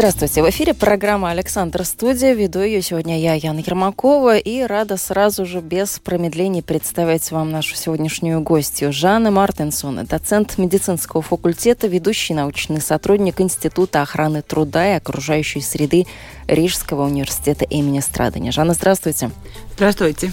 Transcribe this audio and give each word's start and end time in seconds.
Здравствуйте. 0.00 0.42
В 0.42 0.48
эфире 0.48 0.72
программа 0.72 1.30
«Александр 1.30 1.84
Студия». 1.84 2.32
Веду 2.32 2.60
ее 2.60 2.80
сегодня 2.80 3.20
я, 3.20 3.34
Яна 3.34 3.58
Ермакова, 3.58 4.38
и 4.38 4.62
рада 4.62 4.96
сразу 4.96 5.44
же 5.44 5.60
без 5.60 5.98
промедлений 5.98 6.62
представить 6.62 7.30
вам 7.30 7.50
нашу 7.50 7.76
сегодняшнюю 7.76 8.40
гостью. 8.40 8.94
Жанна 8.94 9.30
Мартинсон, 9.30 10.06
доцент 10.06 10.56
медицинского 10.56 11.20
факультета, 11.20 11.86
ведущий 11.86 12.32
научный 12.32 12.80
сотрудник 12.80 13.42
Института 13.42 14.00
охраны 14.00 14.40
труда 14.40 14.94
и 14.94 14.96
окружающей 14.96 15.60
среды 15.60 16.06
Рижского 16.46 17.04
университета 17.04 17.66
имени 17.66 18.00
Страдания. 18.00 18.52
Жанна, 18.52 18.72
здравствуйте. 18.72 19.30
Здравствуйте. 19.74 20.32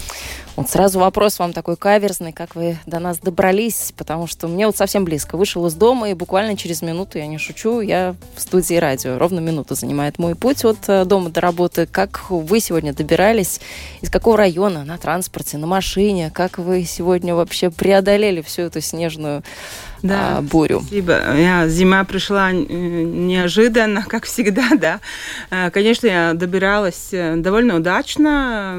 Вот 0.57 0.71
сразу 0.71 0.97
вопрос 0.97 1.37
вам 1.37 1.53
такой 1.53 1.77
каверзный, 1.77 2.33
как 2.33 2.55
вы 2.55 2.79
до 2.87 2.97
нас 2.97 3.19
добрались, 3.19 3.93
потому 3.95 4.25
что 4.25 4.47
мне 4.47 4.65
вот 4.65 4.75
совсем 4.75 5.05
близко. 5.05 5.37
Вышел 5.37 5.67
из 5.67 5.75
дома, 5.75 6.09
и 6.09 6.15
буквально 6.15 6.57
через 6.57 6.81
минуту, 6.81 7.19
я 7.19 7.27
не 7.27 7.37
шучу, 7.37 7.79
я 7.79 8.15
в 8.35 8.41
студии 8.41 8.73
радио. 8.73 9.19
Ровно 9.19 9.39
минуту 9.39 9.75
занимает 9.75 10.17
мой 10.17 10.33
путь 10.33 10.65
от 10.65 10.79
э, 10.87 11.05
дома 11.05 11.29
до 11.29 11.41
работы. 11.41 11.85
Как 11.85 12.31
вы 12.31 12.59
сегодня 12.59 12.91
добирались? 12.91 13.61
Из 14.01 14.09
какого 14.09 14.35
района? 14.35 14.83
На 14.83 14.97
транспорте, 14.97 15.59
на 15.59 15.67
машине? 15.67 16.31
Как 16.33 16.57
вы 16.57 16.85
сегодня 16.85 17.35
вообще 17.35 17.69
преодолели 17.69 18.41
всю 18.41 18.63
эту 18.63 18.81
снежную 18.81 19.43
да, 20.03 20.37
а, 20.37 20.41
бурю. 20.41 20.81
Спасибо. 20.81 21.35
Я, 21.35 21.67
зима 21.67 22.03
пришла 22.03 22.51
неожиданно, 22.51 24.03
как 24.07 24.25
всегда, 24.25 24.69
да. 24.79 24.99
Э, 25.49 25.69
конечно, 25.71 26.07
я 26.07 26.33
добиралась 26.33 27.09
э, 27.11 27.35
довольно 27.37 27.75
удачно 27.75 28.75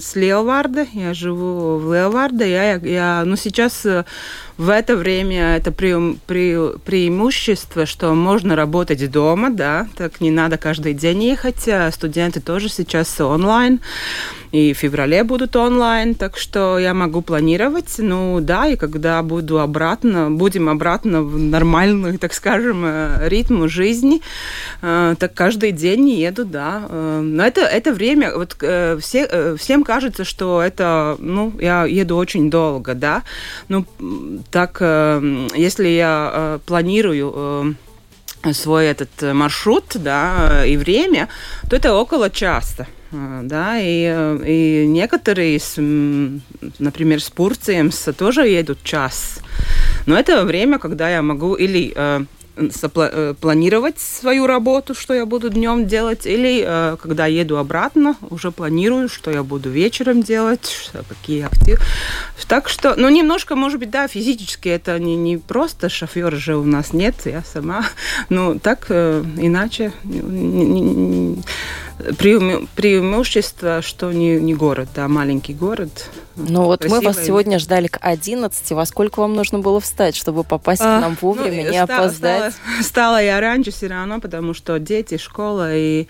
с 0.00 0.14
Леоварда. 0.14 0.86
Я 0.92 1.14
живу 1.14 1.78
в 1.78 1.92
Леоварде. 1.92 2.50
Я, 2.50 2.74
я, 2.76 3.22
ну, 3.24 3.36
сейчас 3.36 3.84
э, 3.86 4.04
в 4.62 4.68
это 4.68 4.96
время 4.96 5.56
это 5.56 5.72
пре, 5.72 5.98
пре, 6.26 6.70
преимущество, 6.84 7.84
что 7.84 8.14
можно 8.14 8.54
работать 8.54 9.10
дома, 9.10 9.50
да, 9.50 9.88
так 9.96 10.20
не 10.20 10.30
надо 10.30 10.56
каждый 10.56 10.94
день 10.94 11.24
ехать. 11.24 11.68
Студенты 11.92 12.40
тоже 12.40 12.68
сейчас 12.68 13.20
онлайн 13.20 13.80
и 14.52 14.74
в 14.74 14.78
феврале 14.78 15.24
будут 15.24 15.56
онлайн, 15.56 16.14
так 16.14 16.36
что 16.36 16.78
я 16.78 16.92
могу 16.92 17.22
планировать. 17.22 17.94
Ну 17.98 18.38
да, 18.40 18.68
и 18.68 18.76
когда 18.76 19.22
буду 19.22 19.58
обратно, 19.60 20.30
будем 20.30 20.68
обратно 20.68 21.22
в 21.22 21.38
нормальный, 21.38 22.18
так 22.18 22.34
скажем, 22.34 22.84
э, 22.84 23.28
ритм 23.28 23.66
жизни, 23.66 24.20
э, 24.82 25.14
так 25.18 25.32
каждый 25.32 25.72
день 25.72 26.10
еду, 26.10 26.44
да. 26.44 26.82
Э, 26.88 27.20
но 27.22 27.44
это, 27.44 27.62
это 27.62 27.92
время, 27.92 28.36
вот 28.36 28.56
все, 29.00 29.56
всем 29.56 29.84
кажется, 29.84 30.24
что 30.24 30.62
это, 30.62 31.16
ну, 31.18 31.54
я 31.58 31.86
еду 31.86 32.16
очень 32.16 32.50
долго, 32.50 32.94
да. 32.94 33.22
Ну, 33.68 33.86
так, 34.52 34.80
если 34.80 35.88
я 35.88 36.60
планирую 36.66 37.76
свой 38.52 38.86
этот 38.86 39.10
маршрут, 39.34 39.84
да, 39.94 40.64
и 40.66 40.76
время, 40.76 41.28
то 41.68 41.76
это 41.76 41.94
около 41.94 42.30
часа. 42.30 42.86
Да, 43.10 43.78
и, 43.78 44.06
и 44.46 44.86
некоторые, 44.86 45.60
с, 45.60 45.74
например, 46.78 47.20
с 47.22 47.30
Пурцием 47.30 47.90
тоже 48.16 48.48
едут 48.48 48.82
час. 48.82 49.40
Но 50.06 50.18
это 50.18 50.44
время, 50.44 50.78
когда 50.78 51.10
я 51.10 51.20
могу 51.20 51.54
или 51.54 51.92
э, 51.94 52.24
Э, 52.24 52.41
планировать 53.40 53.98
свою 53.98 54.46
работу, 54.46 54.94
что 54.94 55.14
я 55.14 55.26
буду 55.26 55.50
днем 55.50 55.86
делать, 55.86 56.26
или 56.26 56.64
э, 56.66 56.96
когда 57.00 57.26
еду 57.26 57.56
обратно, 57.56 58.16
уже 58.30 58.50
планирую, 58.50 59.08
что 59.08 59.30
я 59.30 59.42
буду 59.42 59.70
вечером 59.70 60.22
делать, 60.22 60.90
какие 61.08 61.44
активы. 61.44 61.78
Так 62.48 62.68
что, 62.68 62.94
ну, 62.96 63.08
немножко, 63.08 63.56
может 63.56 63.78
быть, 63.78 63.90
да, 63.90 64.08
физически 64.08 64.68
это 64.68 64.98
не, 64.98 65.16
не 65.16 65.38
просто 65.38 65.88
шофера 65.88 66.36
же 66.36 66.56
у 66.56 66.64
нас 66.64 66.92
нет, 66.92 67.14
я 67.24 67.42
сама, 67.42 67.86
ну, 68.28 68.58
так 68.58 68.86
э, 68.90 69.24
иначе 69.38 69.92
не, 71.98 72.66
преимущество, 72.74 73.82
что 73.82 74.12
не, 74.12 74.38
не 74.38 74.54
город, 74.54 74.88
да, 74.94 75.08
маленький 75.08 75.54
город. 75.54 76.10
Ну 76.36 76.64
вот 76.64 76.84
мы 76.88 77.00
вас 77.00 77.22
сегодня 77.24 77.58
ждали 77.58 77.88
к 77.88 77.98
11. 78.00 78.70
Во 78.70 78.86
сколько 78.86 79.20
вам 79.20 79.34
нужно 79.34 79.58
было 79.58 79.80
встать, 79.80 80.16
чтобы 80.16 80.44
попасть 80.44 80.82
а, 80.82 80.98
к 80.98 81.00
нам 81.02 81.16
вовремя, 81.20 81.64
ну, 81.64 81.70
не 81.70 81.84
стало, 81.84 82.00
опоздать? 82.00 82.54
Стало 82.82 83.22
я 83.22 83.40
раньше 83.40 83.70
все 83.70 83.88
равно, 83.88 84.20
потому 84.20 84.54
что 84.54 84.78
дети, 84.78 85.18
школа 85.18 85.74
и... 85.76 86.06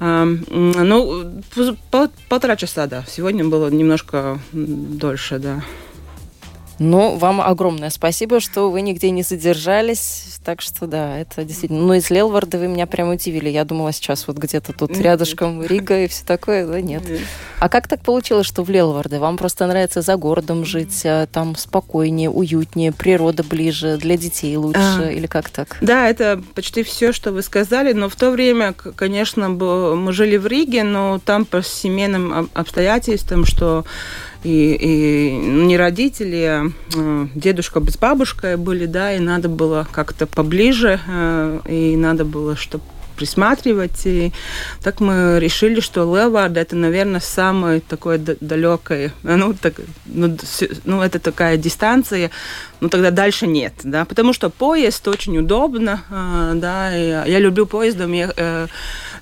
Э, 0.00 0.24
ну, 0.24 1.42
пол, 1.90 2.08
полтора 2.28 2.56
часа, 2.56 2.86
да. 2.86 3.04
Сегодня 3.08 3.44
было 3.44 3.68
немножко 3.68 4.38
дольше, 4.52 5.38
да. 5.38 5.62
Ну, 6.78 7.16
вам 7.16 7.40
огромное 7.40 7.90
спасибо, 7.90 8.40
что 8.40 8.70
вы 8.70 8.82
нигде 8.82 9.10
не 9.10 9.22
задержались. 9.22 10.38
Так 10.44 10.60
что 10.60 10.86
да, 10.86 11.18
это 11.18 11.44
действительно. 11.44 11.82
Ну, 11.82 11.94
из 11.94 12.10
Лелварда 12.10 12.58
вы 12.58 12.66
меня 12.66 12.86
прям 12.86 13.10
удивили. 13.10 13.48
Я 13.48 13.64
думала 13.64 13.92
сейчас 13.92 14.26
вот 14.26 14.38
где-то 14.38 14.72
тут 14.72 14.96
рядышком 14.98 15.62
Рига 15.62 16.04
и 16.04 16.08
все 16.08 16.24
такое. 16.24 16.66
Да 16.66 16.80
нет. 16.80 17.02
А 17.60 17.68
как 17.68 17.86
так 17.86 18.00
получилось, 18.02 18.46
что 18.46 18.64
в 18.64 18.70
Лелварде? 18.70 19.18
Вам 19.18 19.36
просто 19.36 19.66
нравится 19.66 20.02
за 20.02 20.16
городом 20.16 20.64
жить, 20.64 21.02
а 21.04 21.26
там 21.26 21.54
спокойнее, 21.54 22.28
уютнее, 22.28 22.92
природа 22.92 23.44
ближе, 23.44 23.98
для 23.98 24.16
детей 24.16 24.56
лучше 24.56 24.80
а, 24.80 25.10
или 25.10 25.26
как 25.26 25.48
так? 25.48 25.76
Да, 25.80 26.08
это 26.08 26.42
почти 26.54 26.82
все, 26.82 27.12
что 27.12 27.30
вы 27.30 27.42
сказали. 27.42 27.92
Но 27.92 28.08
в 28.08 28.16
то 28.16 28.30
время, 28.30 28.72
конечно, 28.72 29.48
мы 29.48 30.12
жили 30.12 30.36
в 30.36 30.46
Риге, 30.46 30.82
но 30.82 31.20
там 31.24 31.44
по 31.44 31.62
семейным 31.62 32.50
обстоятельствам, 32.54 33.44
что 33.44 33.84
и, 34.44 34.74
и 34.74 35.30
не 35.32 35.76
родители, 35.76 36.42
а 36.42 36.64
э, 36.94 37.26
дедушка 37.34 37.80
с 37.88 37.96
бабушкой 37.96 38.56
были, 38.56 38.86
да, 38.86 39.14
и 39.14 39.20
надо 39.20 39.48
было 39.48 39.86
как-то 39.90 40.26
поближе, 40.26 41.00
э, 41.06 41.60
и 41.68 41.96
надо 41.96 42.24
было, 42.24 42.56
чтобы 42.56 42.84
присматривать. 43.16 44.04
И 44.04 44.32
так 44.82 45.00
мы 45.00 45.38
решили, 45.38 45.80
что 45.80 46.02
Левард 46.16 46.56
это, 46.56 46.74
наверное, 46.74 47.20
самое 47.20 47.80
такое 47.80 48.18
далекое, 48.18 49.12
ну, 49.22 49.54
так, 49.54 49.74
ну, 50.06 50.36
ну, 50.84 51.02
это 51.02 51.18
такая 51.18 51.56
дистанция, 51.56 52.30
ну, 52.80 52.88
тогда 52.88 53.10
дальше 53.10 53.46
нет, 53.46 53.74
да, 53.84 54.04
потому 54.04 54.32
что 54.32 54.50
поезд 54.50 55.06
очень 55.06 55.38
удобно, 55.38 56.02
э, 56.10 56.52
да, 56.56 56.90
я 56.90 57.38
люблю 57.38 57.66
поездом, 57.66 58.12
я, 58.12 58.68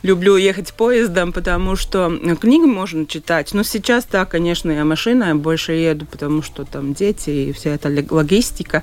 люблю 0.03 0.37
ехать 0.37 0.73
поездом, 0.73 1.33
потому 1.33 1.77
что 1.77 2.11
книги 2.41 2.67
можно 2.67 3.07
читать. 3.07 3.53
Но 3.55 3.63
сейчас, 3.63 4.07
да, 4.07 4.25
конечно, 4.25 4.71
я 4.71 4.85
машиной 4.85 5.35
больше 5.35 5.73
еду, 5.73 6.07
потому 6.07 6.43
что 6.43 6.65
там 6.65 6.95
дети 6.95 7.31
и 7.31 7.53
вся 7.53 7.71
эта 7.71 7.89
логистика. 8.11 8.83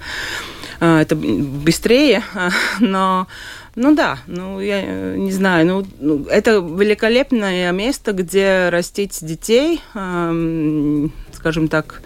А, 0.80 1.02
это 1.02 1.16
быстрее, 1.16 2.24
но 2.80 3.28
ну 3.76 3.96
да, 3.96 4.20
ну 4.28 4.60
я 4.60 4.82
не 5.16 5.32
знаю, 5.32 5.66
ну, 5.66 5.88
ну 6.00 6.26
это 6.26 6.58
великолепное 6.58 7.72
место, 7.72 8.12
где 8.14 8.70
растить 8.70 9.18
детей, 9.22 9.82
эм, 9.94 11.12
скажем 11.34 11.68
так, 11.68 12.02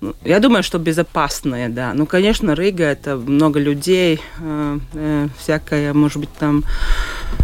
ну, 0.00 0.14
я 0.24 0.38
думаю, 0.40 0.62
что 0.62 0.78
безопасное, 0.78 1.68
да. 1.68 1.92
Ну, 1.94 2.04
конечно, 2.04 2.52
Рига 2.52 2.84
это 2.84 3.16
много 3.16 3.58
людей, 3.58 4.20
э, 4.40 4.78
э, 4.92 5.28
всякое, 5.38 5.94
может 5.94 6.18
быть, 6.18 6.32
там, 6.38 6.64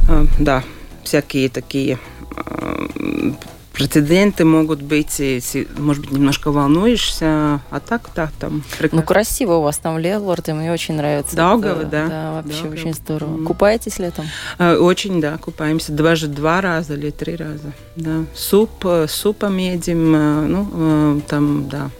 э, 0.08 0.24
да, 0.38 0.64
всякие 1.10 1.48
такие 1.48 1.98
э, 2.36 3.32
прецеденты 3.72 4.44
могут 4.44 4.80
быть, 4.80 5.18
и, 5.18 5.42
может 5.76 6.04
быть, 6.04 6.12
немножко 6.12 6.52
волнуешься, 6.52 7.60
а 7.70 7.80
так, 7.84 8.10
да, 8.14 8.30
там 8.38 8.62
прекрасно. 8.78 8.98
Ну, 8.98 9.02
красиво 9.02 9.54
у 9.54 9.62
вас 9.62 9.78
там 9.78 9.98
Лелорд, 9.98 10.48
и 10.48 10.52
мне 10.52 10.72
очень 10.72 10.94
нравится. 10.94 11.34
Даугавы, 11.34 11.84
да. 11.84 12.06
Да, 12.06 12.32
вообще 12.34 12.62
Даугавы. 12.62 12.74
очень 12.80 12.94
здорово. 12.94 13.38
Mm. 13.38 13.44
Купаетесь 13.44 13.98
летом? 13.98 14.26
Э, 14.60 14.76
очень, 14.76 15.20
да, 15.20 15.36
купаемся. 15.38 15.90
Даже 15.90 16.28
два 16.28 16.60
раза 16.60 16.94
или 16.94 17.10
три 17.10 17.34
раза, 17.34 17.72
да. 17.96 18.24
Суп, 18.32 18.70
э, 18.84 19.06
супом 19.08 19.56
едим, 19.56 20.12
ну, 20.12 21.22
там, 21.26 21.68
да, 21.68 21.90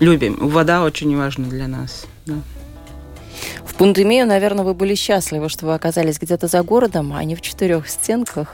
любим. 0.00 0.36
Вода 0.40 0.82
очень 0.82 1.16
важна 1.16 1.46
для 1.46 1.68
нас, 1.68 2.04
да 2.26 2.34
пандемию, 3.80 4.26
наверное, 4.26 4.62
вы 4.62 4.74
были 4.74 4.94
счастливы, 4.94 5.48
что 5.48 5.64
вы 5.64 5.74
оказались 5.74 6.18
где-то 6.18 6.48
за 6.48 6.62
городом, 6.62 7.14
а 7.14 7.24
не 7.24 7.34
в 7.34 7.40
четырех 7.40 7.88
стенках. 7.88 8.48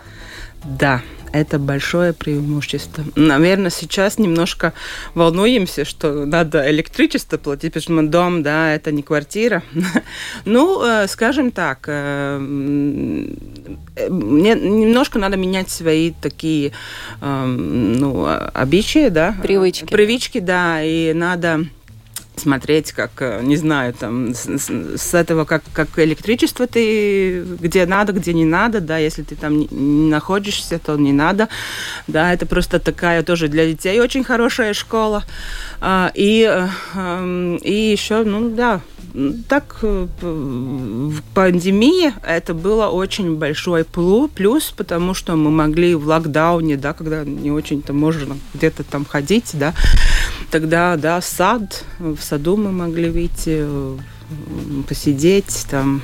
Да, 0.62 1.02
это 1.32 1.58
большое 1.58 2.12
преимущество. 2.12 3.02
Наверное, 3.16 3.70
сейчас 3.70 4.18
немножко 4.18 4.72
волнуемся, 5.14 5.84
что 5.84 6.24
надо 6.24 6.70
электричество 6.70 7.38
платить, 7.38 7.72
потому 7.72 7.82
что 7.82 7.92
мы 7.92 8.04
дом, 8.04 8.44
да, 8.44 8.72
это 8.72 8.92
не 8.92 9.02
квартира. 9.02 9.64
ну, 10.44 10.80
э, 10.84 11.08
скажем 11.08 11.50
так, 11.50 11.86
э, 11.88 12.38
мне 12.38 14.54
немножко 14.54 15.18
надо 15.18 15.36
менять 15.36 15.70
свои 15.70 16.12
такие, 16.12 16.70
э, 17.20 17.44
ну, 17.44 18.28
обычаи, 18.54 19.08
да. 19.08 19.34
Привычки. 19.42 19.86
Привычки, 19.86 20.38
да, 20.38 20.82
и 20.82 21.12
надо 21.12 21.66
смотреть, 22.40 22.92
как, 22.92 23.10
э, 23.20 23.40
не 23.42 23.56
знаю, 23.56 23.92
там, 23.94 24.34
с, 24.34 24.46
с 24.96 25.14
этого, 25.14 25.44
как, 25.44 25.62
как 25.72 25.88
электричество 25.98 26.66
ты, 26.66 27.42
где 27.42 27.86
надо, 27.86 28.12
где 28.12 28.32
не 28.32 28.44
надо, 28.44 28.80
да, 28.80 28.98
если 28.98 29.22
ты 29.22 29.36
там 29.36 29.58
не, 29.58 29.68
находишься, 29.70 30.78
то 30.78 30.96
не 30.96 31.12
надо, 31.12 31.48
да, 32.06 32.32
это 32.32 32.46
просто 32.46 32.78
такая 32.78 33.22
тоже 33.22 33.48
для 33.48 33.66
детей 33.66 34.00
очень 34.00 34.24
хорошая 34.24 34.74
школа, 34.74 35.24
а, 35.80 36.10
и, 36.14 36.44
а, 36.94 37.56
и 37.62 37.72
еще, 37.72 38.24
ну, 38.24 38.50
да, 38.50 38.80
так 39.48 39.78
э, 39.82 40.06
в 40.20 41.22
пандемии 41.34 42.12
это 42.26 42.52
было 42.54 42.88
очень 42.88 43.36
большой 43.36 43.84
плюс, 43.84 44.72
потому 44.76 45.14
что 45.14 45.36
мы 45.36 45.50
могли 45.50 45.94
в 45.94 46.06
локдауне, 46.06 46.76
да, 46.76 46.92
когда 46.92 47.24
не 47.24 47.50
очень-то 47.50 47.92
можно 47.92 48.36
где-то 48.54 48.84
там 48.84 49.04
ходить, 49.04 49.50
да, 49.54 49.74
тогда, 50.50 50.96
да, 50.96 51.20
сад, 51.20 51.84
в 51.98 52.18
саду 52.20 52.56
мы 52.56 52.72
могли 52.72 53.10
выйти, 53.10 53.64
посидеть, 54.88 55.66
там, 55.70 56.02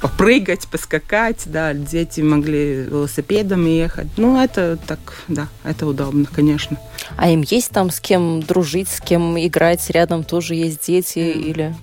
попрыгать, 0.00 0.66
поскакать, 0.68 1.42
да, 1.46 1.72
дети 1.74 2.20
могли 2.20 2.82
велосипедом 2.82 3.66
ехать. 3.66 4.08
Ну, 4.16 4.40
это 4.40 4.78
так, 4.86 4.98
да, 5.28 5.48
это 5.64 5.86
удобно, 5.86 6.26
конечно. 6.26 6.76
А 7.16 7.30
им 7.30 7.42
есть 7.42 7.70
там 7.70 7.90
с 7.90 8.00
кем 8.00 8.40
дружить, 8.42 8.88
с 8.88 9.00
кем 9.00 9.38
играть, 9.38 9.88
рядом 9.90 10.24
тоже 10.24 10.54
есть 10.54 10.86
дети 10.86 11.18
или... 11.18 11.74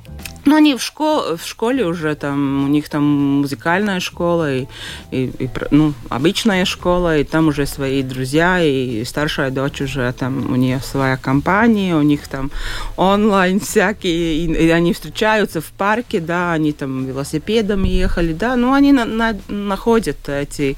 Ну, 0.48 0.56
они 0.56 0.76
в, 0.76 0.82
школ, 0.82 1.36
в 1.36 1.46
школе 1.46 1.86
уже, 1.86 2.16
там, 2.16 2.64
у 2.64 2.68
них 2.70 2.88
там 2.88 3.04
музыкальная 3.42 4.00
школа, 4.00 4.56
и, 4.56 4.66
и, 5.12 5.30
и 5.40 5.50
ну, 5.72 5.94
обычная 6.08 6.64
школа, 6.64 7.18
и 7.18 7.26
там 7.26 7.50
уже 7.50 7.66
свои 7.66 8.02
друзья, 8.02 8.62
и 8.62 9.04
старшая 9.04 9.52
дочь 9.52 9.82
уже, 9.82 10.10
там, 10.14 10.50
у 10.50 10.56
нее 10.56 10.80
своя 10.80 11.18
компания, 11.18 11.98
у 11.98 12.02
них 12.02 12.30
там 12.30 12.50
онлайн 12.96 13.60
всякие, 13.60 14.38
и, 14.38 14.68
и 14.68 14.70
они 14.70 14.94
встречаются 14.94 15.60
в 15.60 15.66
парке, 15.66 16.22
да, 16.22 16.54
они 16.54 16.72
там 16.72 17.06
велосипедом 17.06 17.84
ехали, 17.84 18.32
да, 18.32 18.56
ну, 18.56 18.72
они 18.72 18.94
на, 18.94 19.04
на, 19.04 19.36
находят 19.50 20.30
эти 20.30 20.78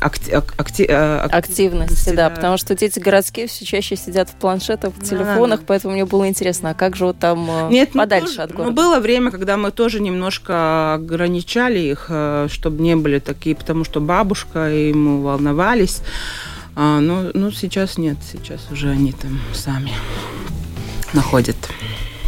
акти, 0.00 0.30
акти, 0.30 0.86
э, 0.88 1.18
активности, 1.18 2.10
да, 2.10 2.28
да, 2.28 2.30
потому 2.30 2.56
что 2.56 2.74
дети 2.74 2.98
городские 2.98 3.46
все 3.46 3.64
чаще 3.64 3.96
сидят 3.96 4.30
в 4.30 4.34
планшетах, 4.34 4.94
в 4.94 5.02
телефонах, 5.02 5.60
да, 5.60 5.66
поэтому 5.66 5.94
мне 5.94 6.04
было 6.04 6.28
интересно, 6.28 6.70
а 6.70 6.74
как 6.74 6.96
же 6.96 7.06
вот 7.06 7.18
там 7.18 7.48
э, 7.50 7.68
Нет, 7.70 7.90
ну, 7.94 8.00
подальше 8.00 8.34
ну, 8.38 8.42
от 8.44 8.52
города? 8.52 8.70
Ну, 8.70 8.76
было 8.76 9.00
время, 9.00 9.30
когда 9.30 9.56
мы 9.56 9.70
тоже 9.70 10.00
немножко 10.00 10.94
ограничали 10.94 11.78
их, 11.78 12.06
э, 12.08 12.48
чтобы 12.50 12.82
не 12.82 12.96
были 12.96 13.18
такие, 13.18 13.54
потому 13.54 13.84
что 13.84 14.00
бабушка 14.00 14.72
и 14.72 14.88
ему 14.88 15.20
волновались. 15.22 16.00
А, 16.76 17.00
но, 17.00 17.30
ну, 17.34 17.50
сейчас 17.50 17.98
нет, 17.98 18.16
сейчас 18.32 18.68
уже 18.72 18.90
они 18.90 19.12
там 19.12 19.40
сами 19.52 19.92
находят. 21.12 21.56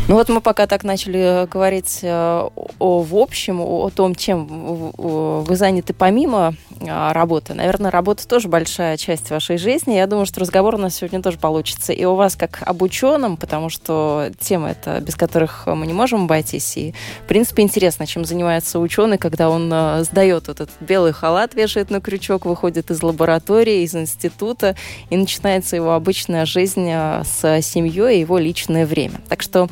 Ну 0.08 0.14
вот 0.14 0.29
мы 0.29 0.41
пока 0.41 0.69
так 0.69 0.85
начали 0.85 1.19
э, 1.19 1.47
говорить 1.49 1.99
э, 2.03 2.49
о, 2.79 3.03
в 3.03 3.17
общем, 3.17 3.61
о 3.61 3.91
том, 3.91 4.14
чем 4.14 4.93
вы 4.97 5.56
заняты 5.56 5.94
помимо 5.94 6.55
а, 6.81 7.12
работы. 7.12 7.55
Наверное, 7.55 7.91
работа 7.91 8.29
тоже 8.29 8.49
большая 8.49 8.97
часть 8.97 9.31
вашей 9.31 9.56
жизни. 9.56 9.94
Я 9.94 10.06
думаю, 10.06 10.26
что 10.26 10.41
разговор 10.41 10.75
у 10.75 10.79
нас 10.79 10.97
сегодня 10.97 11.23
тоже 11.23 11.38
получится 11.38 11.93
и 11.93 12.05
у 12.05 12.14
вас 12.14 12.37
как 12.37 12.58
об 12.61 12.82
ученом, 12.82 13.37
потому 13.37 13.70
что 13.70 14.29
тема 14.38 14.70
это, 14.70 15.00
без 15.00 15.17
которых 15.17 15.67
мы 15.67 15.87
не 15.87 15.93
можем 15.93 16.25
обойтись. 16.25 16.76
И, 16.76 16.94
в 17.25 17.29
принципе, 17.29 17.62
интересно, 17.62 18.06
чем 18.06 18.25
занимается 18.25 18.79
ученый, 18.79 19.19
когда 19.19 19.49
он 19.49 19.70
э, 19.73 20.05
сдает 20.05 20.49
вот 20.49 20.61
этот 20.61 20.75
белый 20.81 21.12
халат, 21.12 21.55
вешает 21.55 21.91
на 21.91 22.00
крючок, 22.00 22.44
выходит 22.44 22.91
из 22.91 23.03
лаборатории, 23.03 23.82
из 23.82 23.94
института, 23.94 24.76
и 25.11 25.17
начинается 25.17 25.76
его 25.76 25.94
обычная 25.94 26.47
жизнь 26.47 26.88
с 26.91 27.62
семьей 27.62 28.19
и 28.19 28.20
его 28.20 28.38
личное 28.38 28.87
время. 28.87 29.20
Так 29.29 29.43
что 29.43 29.69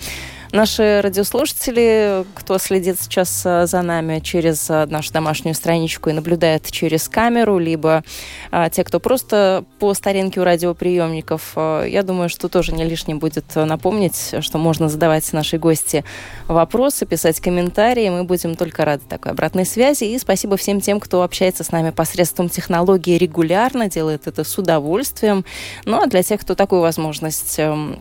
Наши 0.54 1.00
радиослушатели, 1.02 2.24
кто 2.36 2.58
следит 2.58 3.00
сейчас 3.00 3.42
э, 3.44 3.66
за 3.66 3.82
нами 3.82 4.20
через 4.20 4.70
э, 4.70 4.86
нашу 4.86 5.12
домашнюю 5.12 5.52
страничку 5.52 6.10
и 6.10 6.12
наблюдает 6.12 6.70
через 6.70 7.08
камеру, 7.08 7.58
либо 7.58 8.04
а, 8.52 8.70
те, 8.70 8.84
кто 8.84 9.00
просто 9.00 9.64
по 9.80 9.92
старинке 9.94 10.40
у 10.40 10.44
радиоприемников, 10.44 11.54
я 11.56 12.04
думаю, 12.04 12.28
что 12.28 12.48
тоже 12.48 12.72
не 12.72 12.84
лишним 12.84 13.18
будет 13.18 13.46
напомнить, 13.56 14.32
что 14.38 14.58
можно 14.58 14.88
задавать 14.88 15.32
нашей 15.32 15.58
гости 15.58 16.04
вопросы, 16.46 17.04
писать 17.04 17.40
комментарии. 17.40 18.08
Мы 18.08 18.22
будем 18.22 18.54
только 18.54 18.84
рады 18.84 19.02
такой 19.08 19.32
обратной 19.32 19.66
связи. 19.66 20.04
И 20.04 20.16
спасибо 20.20 20.56
всем 20.56 20.80
тем, 20.80 21.00
кто 21.00 21.24
общается 21.24 21.64
с 21.64 21.72
нами 21.72 21.90
посредством 21.90 22.48
технологии 22.48 23.18
регулярно, 23.18 23.90
делает 23.90 24.28
это 24.28 24.44
с 24.44 24.56
удовольствием. 24.56 25.44
Ну 25.84 26.00
а 26.00 26.06
для 26.06 26.22
тех, 26.22 26.40
кто 26.42 26.54
такую 26.54 26.80
возможность 26.80 27.58
эм, 27.58 28.00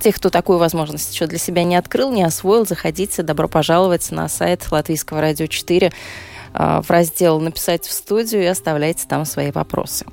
тех, 0.00 0.16
кто 0.16 0.30
такую 0.30 0.58
возможность 0.58 1.12
еще 1.12 1.26
для 1.26 1.38
себя 1.38 1.64
не 1.64 1.76
открыл, 1.76 2.12
не 2.12 2.22
освоил, 2.22 2.66
заходите, 2.66 3.22
добро 3.22 3.48
пожаловать 3.48 4.10
на 4.10 4.28
сайт 4.28 4.70
Латвийского 4.70 5.20
радио 5.20 5.46
4 5.46 5.92
а, 6.54 6.82
в 6.82 6.90
раздел 6.90 7.40
«Написать 7.40 7.86
в 7.86 7.92
студию» 7.92 8.42
и 8.42 8.46
оставляйте 8.46 9.06
там 9.08 9.24
свои 9.24 9.50
вопросы. 9.50 10.06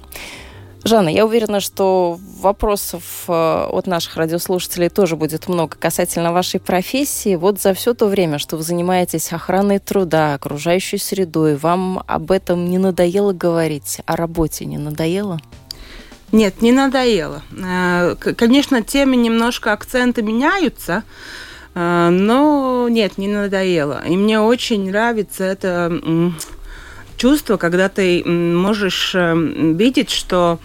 Жанна, 0.83 1.09
я 1.09 1.25
уверена, 1.25 1.61
что 1.61 2.19
вопросов 2.39 3.23
а, 3.27 3.67
от 3.71 3.87
наших 3.87 4.17
радиослушателей 4.17 4.89
тоже 4.89 5.15
будет 5.15 5.47
много 5.47 5.75
касательно 5.77 6.31
вашей 6.31 6.59
профессии. 6.59 7.35
Вот 7.35 7.59
за 7.59 7.73
все 7.73 7.95
то 7.95 8.05
время, 8.05 8.37
что 8.37 8.57
вы 8.57 8.63
занимаетесь 8.63 9.33
охраной 9.33 9.79
труда, 9.79 10.35
окружающей 10.35 10.99
средой, 10.99 11.55
вам 11.55 12.03
об 12.05 12.29
этом 12.29 12.69
не 12.69 12.77
надоело 12.77 13.33
говорить? 13.33 14.01
О 14.05 14.15
работе 14.15 14.65
не 14.65 14.77
надоело? 14.77 15.39
Нет, 16.35 16.61
не 16.61 16.73
надоело. 16.73 17.43
Э, 17.57 18.15
конечно, 18.15 18.81
темы 18.81 19.15
немножко 19.15 19.71
акценты 19.71 20.21
меняются, 20.21 21.03
э, 21.73 22.09
но 22.11 22.89
нет, 22.89 23.17
не 23.17 23.29
надоело. 23.29 24.03
И 24.05 24.17
мне 24.17 24.41
очень 24.41 24.89
нравится 24.89 25.45
это 25.45 26.33
чувство, 27.15 27.55
когда 27.55 27.87
ты 27.87 28.21
можешь 28.25 29.15
э, 29.15 29.33
видеть, 29.33 30.09
что 30.09 30.59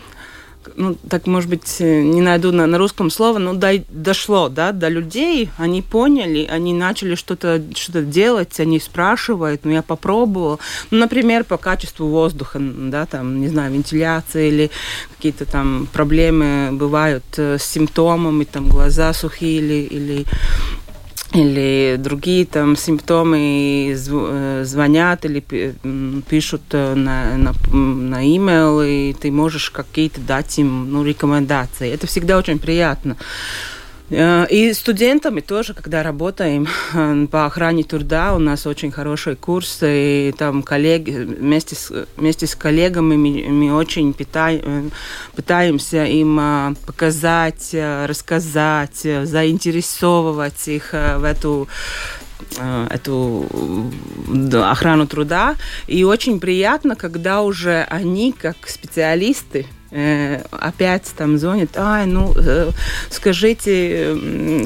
ну, 0.81 0.97
так, 1.09 1.27
может 1.27 1.51
быть, 1.51 1.77
э, 1.81 2.03
не 2.03 2.23
найду 2.23 2.53
на, 2.53 2.67
на 2.67 2.79
русском 2.79 3.11
слово, 3.11 3.39
но 3.39 3.53
до, 3.53 3.85
дошло, 3.91 4.49
да, 4.49 4.73
до 4.73 4.89
людей, 4.89 5.51
они 5.59 5.83
поняли, 5.83 6.49
они 6.51 6.73
начали 6.73 7.15
что-то 7.15 7.63
что 7.75 8.03
делать, 8.03 8.59
они 8.61 8.81
спрашивают, 8.81 9.65
ну, 9.65 9.73
я 9.73 9.83
попробовала. 9.83 10.59
Ну, 10.91 10.99
например, 10.99 11.45
по 11.45 11.59
качеству 11.59 12.09
воздуха, 12.09 12.59
да, 12.61 13.05
там, 13.05 13.41
не 13.41 13.49
знаю, 13.49 13.73
вентиляция 13.73 14.49
или 14.49 14.71
какие-то 15.17 15.45
там 15.45 15.87
проблемы 15.93 16.71
бывают 16.73 17.25
э, 17.37 17.59
с 17.59 17.65
симптомами, 17.65 18.45
там, 18.45 18.67
глаза 18.69 19.13
сухие 19.13 19.59
или, 19.59 19.83
или 19.83 20.27
или 21.33 21.97
другие 21.99 22.45
там 22.45 22.77
симптомы 22.77 23.95
э, 23.97 24.65
звонят 24.65 25.25
или 25.25 25.41
пишут 26.29 26.63
э, 26.73 26.95
на, 26.95 27.37
на, 27.37 27.53
на 27.73 28.27
email, 28.27 28.87
и 28.87 29.13
ты 29.15 29.31
можешь 29.31 29.71
какие-то 29.71 30.21
дать 30.21 30.59
им 30.59 30.93
ну, 30.93 31.05
рекомендации. 31.05 31.93
Это 31.93 32.07
всегда 32.07 32.37
очень 32.39 32.59
приятно. 32.59 33.17
Э, 34.11 34.47
и 34.51 34.73
студентами 34.73 35.41
тоже, 35.41 35.73
когда 35.73 36.03
работаем 36.03 36.67
э, 36.95 37.27
по 37.31 37.47
охране 37.47 37.85
труда, 37.85 38.35
у 38.35 38.39
нас 38.39 38.67
очень 38.67 38.91
хороший 38.91 39.37
курс, 39.37 39.79
и 39.83 40.35
там 40.37 40.63
коллеги, 40.63 41.13
вместе 41.13 41.77
с, 41.77 41.93
вместе 42.17 42.47
с 42.47 42.57
коллегами 42.57 43.17
мы, 43.17 43.49
мы 43.49 43.75
очень 43.75 44.13
питаем, 44.13 44.61
э, 44.65 44.91
пытаемся 45.37 46.05
им 46.05 46.77
показать, 46.87 47.71
рассказать, 47.73 48.97
заинтересовывать 48.97 50.69
их 50.69 50.93
в 50.93 51.25
эту 51.25 51.69
эту 52.91 53.47
охрану 54.65 55.07
труда. 55.07 55.57
И 55.87 56.05
очень 56.05 56.41
приятно, 56.41 56.97
когда 56.97 57.43
уже 57.43 57.87
они, 57.91 58.33
как 58.33 58.57
специалисты, 58.67 59.67
опять 59.91 61.13
там 61.17 61.37
звонит, 61.37 61.77
ай, 61.77 62.07
ну, 62.07 62.33
э, 62.37 62.71
скажите, 63.11 64.17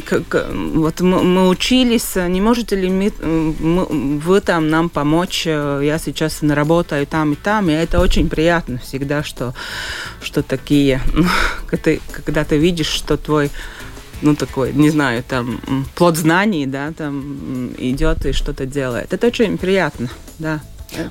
как, 0.04 0.50
вот 0.52 1.00
мы, 1.00 1.22
мы 1.22 1.48
учились, 1.48 2.16
не 2.16 2.40
можете 2.40 2.76
ли 2.76 2.90
мы, 2.90 3.12
мы, 3.58 3.86
вы 4.18 4.40
там 4.40 4.68
нам 4.68 4.90
помочь, 4.90 5.46
я 5.46 5.98
сейчас 5.98 6.42
наработаю 6.42 7.06
там 7.06 7.32
и 7.32 7.36
там, 7.36 7.70
и 7.70 7.72
это 7.72 8.00
очень 8.00 8.28
приятно 8.28 8.78
всегда, 8.78 9.22
что, 9.22 9.54
что 10.20 10.42
такие, 10.42 11.00
ну, 11.14 11.26
когда, 11.66 11.82
ты, 11.82 12.00
когда 12.12 12.44
ты 12.44 12.58
видишь, 12.58 12.88
что 12.88 13.16
твой 13.16 13.50
ну, 14.22 14.34
такой, 14.34 14.72
не 14.72 14.90
знаю, 14.90 15.22
там, 15.22 15.60
плод 15.94 16.16
знаний, 16.16 16.66
да, 16.66 16.92
там 16.92 17.72
идет 17.78 18.24
и 18.26 18.32
что-то 18.32 18.64
делает. 18.64 19.12
Это 19.12 19.26
очень 19.26 19.58
приятно, 19.58 20.08
да. 20.38 20.60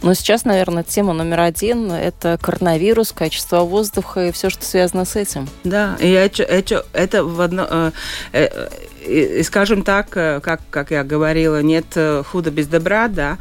Но 0.01 0.13
сейчас, 0.13 0.45
наверное, 0.45 0.83
тема 0.83 1.13
номер 1.13 1.41
один– 1.41 1.91
это 1.91 2.37
коронавирус, 2.41 3.11
качество 3.11 3.61
воздуха 3.61 4.27
и 4.27 4.31
все, 4.31 4.49
что 4.49 4.65
связано 4.65 5.05
с 5.05 5.15
этим. 5.15 5.47
Да, 5.63 5.95
и 5.99 6.09
это, 6.09 6.43
это, 6.43 6.85
это 6.93 7.23
в 7.23 7.41
одно, 7.41 7.67
э, 7.69 7.91
э, 8.33 8.69
и, 9.05 9.43
скажем 9.43 9.83
так, 9.83 10.15
э, 10.15 10.39
как, 10.41 10.61
как 10.69 10.91
я 10.91 11.03
говорила, 11.03 11.61
нет 11.61 11.85
э, 11.95 12.23
худа 12.25 12.51
без 12.51 12.67
добра, 12.67 13.07
да. 13.07 13.37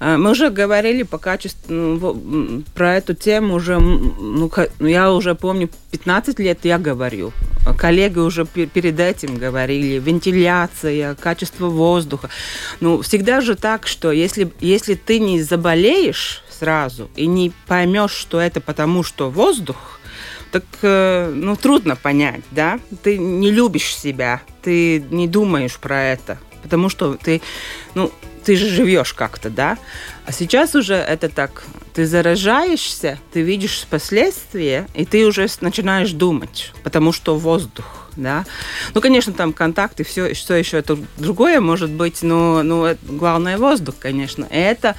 Э, 0.00 0.16
мы 0.16 0.30
уже 0.30 0.50
говорили 0.50 1.02
по 1.02 1.18
качеству, 1.18 1.72
ну, 1.72 2.62
про 2.74 2.96
эту 2.96 3.14
тему 3.14 3.54
уже, 3.54 3.78
ну, 3.78 4.50
ну 4.78 4.86
я 4.86 5.12
уже 5.12 5.34
помню, 5.34 5.70
15 5.92 6.38
лет 6.38 6.60
я 6.64 6.78
говорю. 6.78 7.32
Коллеги 7.78 8.18
уже 8.18 8.44
перед 8.44 9.00
этим 9.00 9.36
говорили. 9.36 9.98
Вентиляция, 9.98 11.14
качество 11.14 11.68
воздуха. 11.68 12.28
Ну, 12.80 13.00
всегда 13.00 13.40
же 13.40 13.54
так, 13.54 13.86
что 13.86 14.12
если, 14.12 14.52
если 14.60 14.94
ты 14.94 15.18
не 15.18 15.42
заболеешь 15.42 16.42
сразу 16.50 17.08
и 17.16 17.26
не 17.26 17.52
поймешь, 17.66 18.12
что 18.12 18.40
это 18.40 18.60
потому, 18.60 19.02
что 19.02 19.30
воздух, 19.30 20.00
так 20.54 20.64
э, 20.82 21.32
ну, 21.34 21.56
трудно 21.56 21.96
понять, 21.96 22.42
да? 22.52 22.78
Ты 23.02 23.18
не 23.18 23.50
любишь 23.50 23.96
себя, 23.96 24.40
ты 24.62 25.04
не 25.10 25.26
думаешь 25.26 25.76
про 25.78 26.00
это, 26.00 26.38
потому 26.62 26.88
что 26.88 27.14
ты, 27.14 27.42
ну, 27.96 28.12
ты 28.44 28.54
же 28.54 28.68
живешь 28.68 29.14
как-то, 29.14 29.50
да? 29.50 29.78
А 30.26 30.30
сейчас 30.30 30.76
уже 30.76 30.94
это 30.94 31.28
так, 31.28 31.64
ты 31.92 32.06
заражаешься, 32.06 33.18
ты 33.32 33.40
видишь 33.40 33.84
последствия, 33.90 34.86
и 34.94 35.04
ты 35.04 35.26
уже 35.26 35.48
начинаешь 35.60 36.12
думать, 36.12 36.72
потому 36.84 37.10
что 37.10 37.36
воздух, 37.36 38.08
да. 38.16 38.44
Ну, 38.94 39.00
конечно, 39.00 39.32
там 39.32 39.52
контакты, 39.52 40.04
все, 40.04 40.34
что 40.34 40.54
еще 40.54 40.78
это 40.78 40.96
другое 41.16 41.60
может 41.60 41.90
быть, 41.90 42.22
но, 42.22 42.62
но 42.62 42.94
главное 43.02 43.58
воздух, 43.58 43.96
конечно. 43.98 44.46
Это 44.50 44.94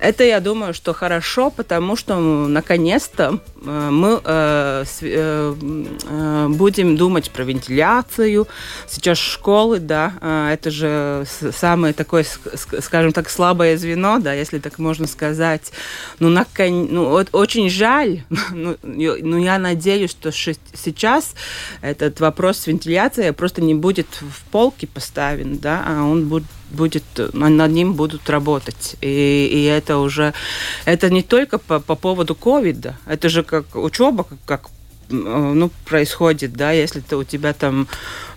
это, 0.00 0.24
я 0.24 0.40
думаю, 0.40 0.74
что 0.74 0.92
хорошо, 0.92 1.50
потому 1.50 1.96
что 1.96 2.16
наконец-то 2.18 3.40
э, 3.64 3.90
мы 3.90 4.20
э, 4.24 4.84
э, 5.00 6.46
будем 6.48 6.96
думать 6.96 7.30
про 7.30 7.44
вентиляцию. 7.44 8.46
Сейчас 8.88 9.18
школы, 9.18 9.80
да, 9.80 10.12
это 10.52 10.70
же 10.70 11.24
самое 11.52 11.94
такое, 11.94 12.24
скажем 12.80 13.12
так, 13.12 13.28
слабое 13.28 13.76
звено, 13.76 14.18
да, 14.18 14.32
если 14.32 14.58
так 14.58 14.78
можно 14.78 15.06
сказать. 15.06 15.72
Ну, 16.20 16.28
наконец, 16.28 16.88
ну 16.90 17.24
очень 17.32 17.68
жаль, 17.68 18.22
ну, 18.52 18.76
ну, 18.82 19.38
я 19.38 19.58
надеюсь, 19.58 20.10
что 20.10 20.30
сейчас 20.30 21.34
этот 21.80 22.20
вопрос 22.20 22.58
с 22.58 22.66
вентиляцией 22.66 23.32
просто 23.32 23.62
не 23.62 23.74
будет 23.74 24.06
в 24.20 24.50
полке 24.50 24.86
поставлен, 24.86 25.58
да, 25.58 25.82
а 25.86 26.04
он 26.04 26.28
будет 26.28 26.44
будет, 26.70 27.04
над 27.32 27.70
ним 27.72 27.94
будут 27.94 28.28
работать. 28.28 28.96
И, 29.00 29.50
и 29.52 29.64
это 29.64 29.87
уже, 29.96 30.34
это 30.84 31.08
не 31.08 31.22
только 31.22 31.58
по, 31.58 31.80
по 31.80 31.94
поводу 31.94 32.34
ковида, 32.34 32.96
это 33.06 33.28
же 33.28 33.42
как 33.42 33.74
учеба, 33.74 34.24
как, 34.24 34.38
как 34.44 34.70
ну, 35.10 35.70
происходит, 35.84 36.52
да, 36.52 36.72
если 36.72 37.00
ты, 37.00 37.16
у 37.16 37.24
тебя 37.24 37.52
там 37.52 37.88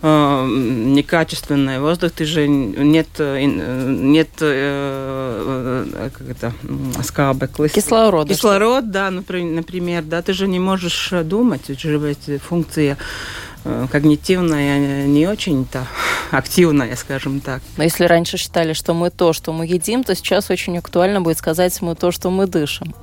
э, 0.02 0.48
некачественный 0.48 1.80
воздух, 1.80 2.12
ты 2.12 2.26
же 2.26 2.48
нет, 2.48 3.08
э, 3.18 3.44
нет 3.44 4.30
э, 4.40 5.86
э, 5.94 6.10
как 6.18 6.30
это, 6.30 6.54
скабеклы. 7.04 7.70
Кислород. 7.70 8.30
Кислород, 8.30 8.90
да, 8.90 9.12
например, 9.12 10.04
да, 10.04 10.22
ты 10.22 10.34
же 10.34 10.48
не 10.48 10.60
можешь 10.60 11.10
думать, 11.24 11.70
у 11.70 11.76
тебя 11.76 12.08
эти 12.08 12.38
функции 12.38 12.92
Э, 12.92 12.96
когнитивная 13.64 15.06
не 15.06 15.28
очень-то 15.28 15.88
активная, 16.32 16.96
скажем 16.96 17.40
так. 17.40 17.62
Но 17.78 17.84
если 17.84 18.06
раньше 18.06 18.38
считали, 18.38 18.74
что 18.74 18.94
мы 18.94 19.10
то, 19.10 19.34
что 19.34 19.54
мы 19.54 19.66
едим, 19.66 20.04
то 20.04 20.16
сейчас 20.16 20.50
очень 20.50 20.78
актуально 20.78 21.22
будет 21.22 21.38
сказать 21.38 21.82
мы 21.82 21.96
то, 21.96 22.12
что 22.12 22.30
мы 22.30 22.48
дышим. 22.48 22.94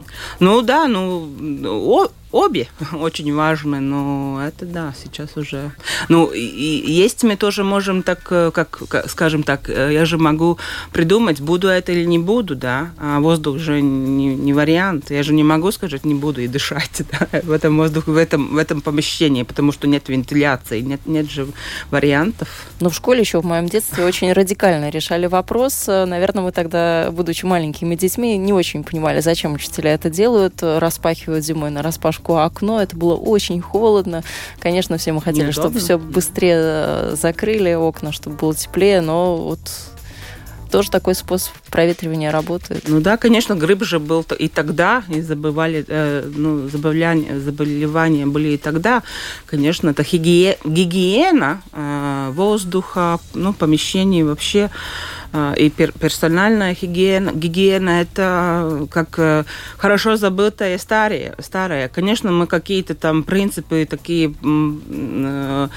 Ну 0.40 0.62
да, 0.62 0.88
ну 0.88 2.10
обе 2.32 2.68
очень 2.92 3.34
важны, 3.34 3.80
но 3.80 4.40
это 4.46 4.66
да, 4.66 4.94
сейчас 5.02 5.36
уже. 5.36 5.72
Ну, 6.08 6.26
и, 6.26 6.40
и 6.40 6.90
есть 6.90 7.24
мы 7.24 7.36
тоже 7.36 7.64
можем 7.64 8.02
так, 8.02 8.20
э, 8.30 8.50
как, 8.52 8.82
как, 8.88 9.10
скажем 9.10 9.42
так, 9.42 9.68
э, 9.68 9.92
я 9.92 10.04
же 10.04 10.18
могу 10.18 10.58
придумать, 10.92 11.40
буду 11.40 11.68
это 11.68 11.92
или 11.92 12.04
не 12.04 12.18
буду, 12.18 12.54
да, 12.54 12.90
а 12.98 13.20
воздух 13.20 13.58
же 13.58 13.80
не, 13.80 14.34
не 14.34 14.52
вариант. 14.52 15.10
Я 15.10 15.22
же 15.22 15.32
не 15.32 15.44
могу 15.44 15.72
сказать, 15.72 16.04
не 16.04 16.14
буду 16.14 16.40
и 16.42 16.48
дышать 16.48 17.02
да, 17.12 17.40
в 17.42 17.50
этом 17.50 17.76
воздухе, 17.76 18.10
в 18.10 18.16
этом, 18.16 18.54
в 18.54 18.56
этом 18.56 18.80
помещении, 18.80 19.42
потому 19.42 19.72
что 19.72 19.88
нет 19.88 20.08
вентиляции, 20.08 20.80
нет, 20.80 21.00
нет 21.06 21.30
же 21.30 21.48
вариантов. 21.90 22.48
Ну, 22.80 22.90
в 22.90 22.94
школе 22.94 23.20
еще 23.20 23.40
в 23.40 23.44
моем 23.44 23.68
детстве 23.68 24.04
очень 24.04 24.32
радикально 24.32 24.90
решали 24.90 25.26
вопрос. 25.26 25.86
Наверное, 25.86 26.44
мы 26.44 26.52
тогда, 26.52 27.10
будучи 27.10 27.44
маленькими 27.44 27.94
детьми, 27.94 28.36
не 28.36 28.52
очень 28.52 28.84
понимали, 28.84 29.20
зачем 29.20 29.54
учителя 29.54 29.94
это 29.94 30.10
делают, 30.10 30.62
распахивают 30.62 31.44
зимой 31.44 31.70
на 31.70 31.82
распашку 31.82 32.18
окошко, 32.28 32.58
окно. 32.58 32.82
Это 32.82 32.96
было 32.96 33.14
очень 33.14 33.60
холодно. 33.60 34.22
Конечно, 34.58 34.98
все 34.98 35.12
мы 35.12 35.20
хотели, 35.20 35.46
Неудобно. 35.46 35.62
чтобы 35.62 35.78
все 35.78 35.98
быстрее 35.98 36.56
э, 36.56 37.16
закрыли 37.20 37.74
окна, 37.74 38.12
чтобы 38.12 38.36
было 38.36 38.54
теплее, 38.54 39.00
но 39.00 39.36
вот 39.36 39.60
тоже 40.70 40.90
такой 40.90 41.14
способ 41.14 41.52
проветривания 41.70 42.30
работает. 42.30 42.84
Ну 42.88 43.00
да, 43.00 43.16
конечно, 43.16 43.54
гриб 43.54 43.84
же 43.84 43.98
был 43.98 44.24
и 44.38 44.48
тогда, 44.48 45.02
и 45.08 45.22
забывали, 45.22 45.84
э, 45.88 46.30
ну, 46.34 46.68
забавляние, 46.68 47.40
заболевания 47.40 48.26
были 48.26 48.48
и 48.48 48.56
тогда. 48.58 49.02
Конечно, 49.46 49.90
это 49.90 50.02
гигие, 50.02 50.58
гигиена 50.64 51.62
э, 51.72 52.30
воздуха, 52.34 53.18
ну, 53.34 53.52
помещений 53.54 54.22
вообще. 54.22 54.70
А, 55.32 55.52
и 55.52 55.68
персональная 55.68 56.74
гигиена, 56.74 57.32
гигиена 57.32 58.00
это 58.00 58.86
как 58.90 59.18
э, 59.18 59.44
хорошо 59.76 60.16
забытое 60.16 60.78
старое, 60.78 61.34
старое. 61.38 61.88
Конечно, 61.88 62.32
мы 62.32 62.46
какие-то 62.46 62.94
там 62.94 63.22
принципы 63.22 63.86
такие 63.88 64.32
э, 64.42 65.68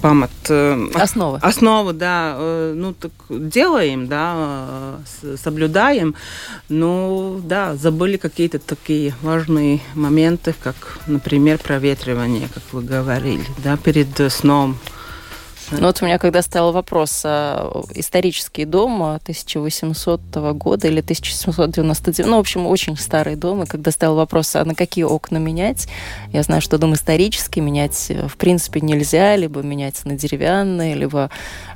памят. 0.00 0.30
Э, 0.50 0.88
основы. 0.94 1.38
Основы, 1.42 1.92
да. 1.94 2.36
Ну, 2.74 2.94
так 2.94 3.10
делаем, 3.28 4.06
да, 4.06 5.00
соблюдаем. 5.36 6.14
Но, 6.68 7.40
да, 7.42 7.74
забыли 7.74 8.18
какие-то 8.18 8.60
такие 8.60 9.14
важные 9.20 9.80
моменты, 9.94 10.54
как, 10.62 10.98
например, 11.08 11.58
проветривание, 11.58 12.48
как 12.54 12.62
вы 12.70 12.82
говорили, 12.82 13.46
да, 13.64 13.76
перед 13.76 14.32
сном. 14.32 14.78
Ну 15.72 15.86
вот 15.86 16.02
у 16.02 16.04
меня 16.04 16.18
когда 16.18 16.42
стоял 16.42 16.72
вопрос, 16.72 17.22
а, 17.24 17.82
исторический 17.94 18.64
дом 18.64 19.02
1800 19.02 20.20
года 20.52 20.88
или 20.88 21.00
1799, 21.00 22.30
ну, 22.30 22.36
в 22.36 22.40
общем, 22.40 22.66
очень 22.66 22.96
старый 22.96 23.36
дом, 23.36 23.62
и 23.62 23.66
когда 23.66 23.90
стоял 23.90 24.14
вопрос, 24.14 24.54
а 24.54 24.64
на 24.64 24.74
какие 24.74 25.04
окна 25.04 25.38
менять, 25.38 25.88
я 26.32 26.42
знаю, 26.42 26.60
что 26.60 26.78
дом 26.78 26.94
исторический, 26.94 27.60
менять 27.60 28.06
э, 28.10 28.28
в 28.28 28.36
принципе 28.36 28.80
нельзя, 28.80 29.36
либо 29.36 29.62
менять 29.62 30.04
на 30.04 30.14
деревянные, 30.14 30.94
либо 30.94 31.30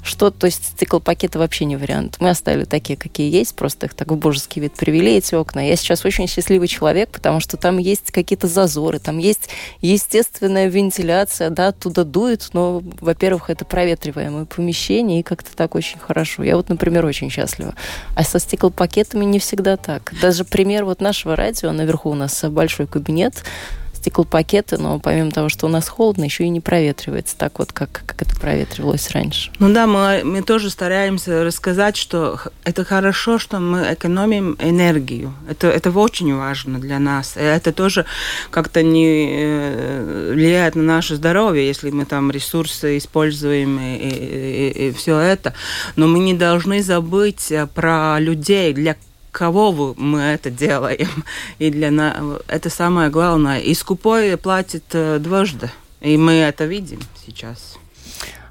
что, 0.07 0.31
то 0.31 0.47
есть 0.47 0.65
стеклопакеты 0.65 1.39
вообще 1.39 1.65
не 1.65 1.77
вариант. 1.77 2.17
Мы 2.21 2.31
оставили 2.31 2.65
такие, 2.65 2.97
какие 2.97 3.31
есть, 3.31 3.55
просто 3.55 3.87
их 3.87 3.95
так 3.95 4.11
в 4.11 4.17
божеский 4.17 4.63
вид 4.63 4.73
привели, 4.75 5.17
эти 5.17 5.35
окна. 5.35 5.67
Я 5.67 5.77
сейчас 5.77 6.05
очень 6.05 6.27
счастливый 6.27 6.69
человек, 6.69 7.11
потому 7.11 7.41
что 7.41 7.57
там 7.57 7.79
есть 7.79 8.11
какие-то 8.11 8.47
зазоры, 8.47 8.99
там 8.99 9.19
есть 9.19 9.49
естественная 9.81 10.69
вентиляция, 10.69 11.51
да, 11.51 11.69
оттуда 11.69 12.05
дует, 12.05 12.49
но, 12.53 12.83
во-первых, 13.01 13.51
это 13.51 13.65
проветриваемое 13.65 14.45
помещение, 14.45 15.21
и 15.21 15.23
как-то 15.23 15.55
так 15.55 15.75
очень 15.75 15.99
хорошо. 15.99 16.43
Я 16.43 16.57
вот, 16.57 16.69
например, 16.69 17.05
очень 17.05 17.31
счастлива. 17.31 17.75
А 18.15 18.25
со 18.25 18.39
стеклопакетами 18.39 19.25
не 19.25 19.39
всегда 19.39 19.77
так. 19.77 20.13
Даже 20.21 20.45
пример 20.45 20.85
вот 20.85 21.01
нашего 21.01 21.37
радио, 21.37 21.73
наверху 21.73 22.11
у 22.11 22.15
нас 22.15 22.45
большой 22.45 22.87
кабинет, 22.87 23.43
стеклопакеты, 24.07 24.79
но 24.79 25.01
помимо 25.01 25.33
того, 25.33 25.49
что 25.49 25.67
у 25.67 25.69
нас 25.69 25.89
холодно, 25.89 26.23
еще 26.23 26.45
и 26.45 26.49
не 26.49 26.61
проветривается 26.61 27.37
так 27.37 27.59
вот, 27.59 27.73
как, 27.73 28.05
как 28.07 28.23
это 28.23 28.39
проветривалось 28.39 29.11
раньше. 29.11 29.51
Ну 29.59 29.73
да, 29.73 29.89
мы, 29.89 30.23
мы 30.23 30.43
тоже 30.43 30.71
стараемся 30.71 31.43
рассказать, 31.43 31.97
что 31.97 32.39
это 32.63 32.85
хорошо, 32.85 33.41
что 33.41 33.59
мы 33.59 33.93
экономим 33.93 34.57
энергию. 34.61 35.35
Это, 35.51 35.67
это 35.67 35.91
очень 35.91 36.33
важно 36.37 36.79
для 36.79 37.01
нас. 37.01 37.33
Это 37.35 37.73
тоже 37.73 38.05
как-то 38.51 38.85
не 38.85 39.29
э, 39.29 40.33
влияет 40.35 40.77
на 40.77 40.83
наше 40.85 41.17
здоровье, 41.17 41.67
если 41.67 41.91
мы 41.91 42.05
там 42.05 42.31
ресурсы 42.31 42.99
используем 42.99 43.81
и, 43.81 43.97
и, 43.97 44.69
и, 44.69 44.89
и 44.89 44.93
все 44.93 45.19
это. 45.19 45.53
Но 45.97 46.07
мы 46.07 46.21
не 46.21 46.35
должны 46.35 46.81
забыть 46.81 47.53
про 47.75 48.21
людей, 48.21 48.73
для 48.73 48.95
кого 49.37 49.95
мы 49.99 50.21
это 50.21 50.51
делаем. 50.51 51.25
И 51.59 51.71
для 51.71 51.91
нас 51.91 52.17
это 52.49 52.71
самое 52.71 53.11
главное. 53.11 53.61
И 53.61 53.75
скупой 53.75 54.37
платит 54.39 54.85
э, 54.93 55.19
дважды. 55.19 55.71
И 56.01 56.17
мы 56.17 56.33
это 56.33 56.65
видим 56.65 57.01
сейчас. 57.27 57.77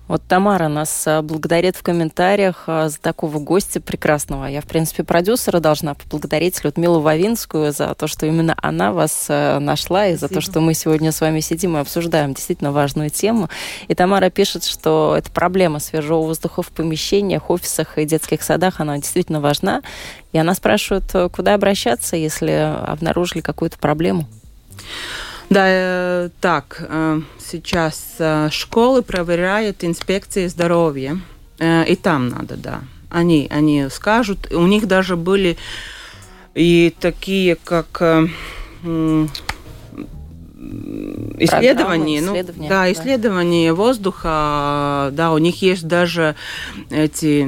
Вот 0.07 0.21
Тамара 0.27 0.67
нас 0.67 1.03
а, 1.07 1.21
благодарит 1.23 1.75
в 1.75 1.81
комментариях 1.81 2.65
а, 2.67 2.89
за 2.89 2.99
такого 2.99 3.39
гостя 3.39 3.81
прекрасного. 3.81 4.45
Я, 4.45 4.61
в 4.61 4.65
принципе, 4.65 5.03
продюсера 5.03 5.59
должна 5.59 5.95
поблагодарить 5.95 6.63
Людмилу 6.63 6.99
Вавинскую 6.99 7.71
за 7.71 7.95
то, 7.95 8.05
что 8.05 8.27
именно 8.27 8.55
она 8.61 8.91
вас 8.91 9.25
а, 9.29 9.59
нашла, 9.59 10.07
и 10.07 10.15
Спасибо. 10.15 10.27
за 10.27 10.33
то, 10.35 10.41
что 10.41 10.61
мы 10.61 10.75
сегодня 10.75 11.11
с 11.11 11.21
вами 11.21 11.39
сидим 11.39 11.75
и 11.75 11.79
обсуждаем 11.79 12.35
действительно 12.35 12.71
важную 12.71 13.09
тему. 13.09 13.49
И 13.87 13.95
Тамара 13.95 14.29
пишет, 14.29 14.63
что 14.63 15.15
эта 15.17 15.31
проблема 15.31 15.79
свежего 15.79 16.19
воздуха 16.19 16.61
в 16.61 16.69
помещениях, 16.69 17.49
офисах 17.49 17.97
и 17.97 18.05
детских 18.05 18.43
садах, 18.43 18.79
она 18.79 18.97
действительно 18.97 19.41
важна. 19.41 19.81
И 20.33 20.37
она 20.37 20.53
спрашивает, 20.53 21.31
куда 21.31 21.55
обращаться, 21.55 22.15
если 22.15 22.51
обнаружили 22.85 23.41
какую-то 23.41 23.79
проблему. 23.79 24.27
Да, 25.49 25.65
э, 25.67 26.29
так, 26.41 26.77
э, 26.79 27.21
сейчас 27.39 28.15
э, 28.19 28.49
школы 28.51 29.01
проверяют 29.01 29.83
инспекции 29.83 30.47
здоровья, 30.47 31.19
и 31.59 31.97
там 32.01 32.27
надо, 32.27 32.57
да. 32.57 32.81
Они, 33.09 33.47
они 33.49 33.87
скажут, 33.89 34.51
у 34.51 34.67
них 34.67 34.87
даже 34.87 35.15
были 35.15 35.55
и 36.53 36.93
такие, 36.99 37.55
как 37.55 38.01
исследований, 41.39 42.21
ну, 42.21 42.33
исследования, 42.33 42.69
да, 42.69 42.91
исследования 42.91 43.69
да. 43.69 43.75
воздуха, 43.75 45.09
да, 45.11 45.33
у 45.33 45.37
них 45.37 45.61
есть 45.61 45.87
даже 45.87 46.35
эти 46.89 47.43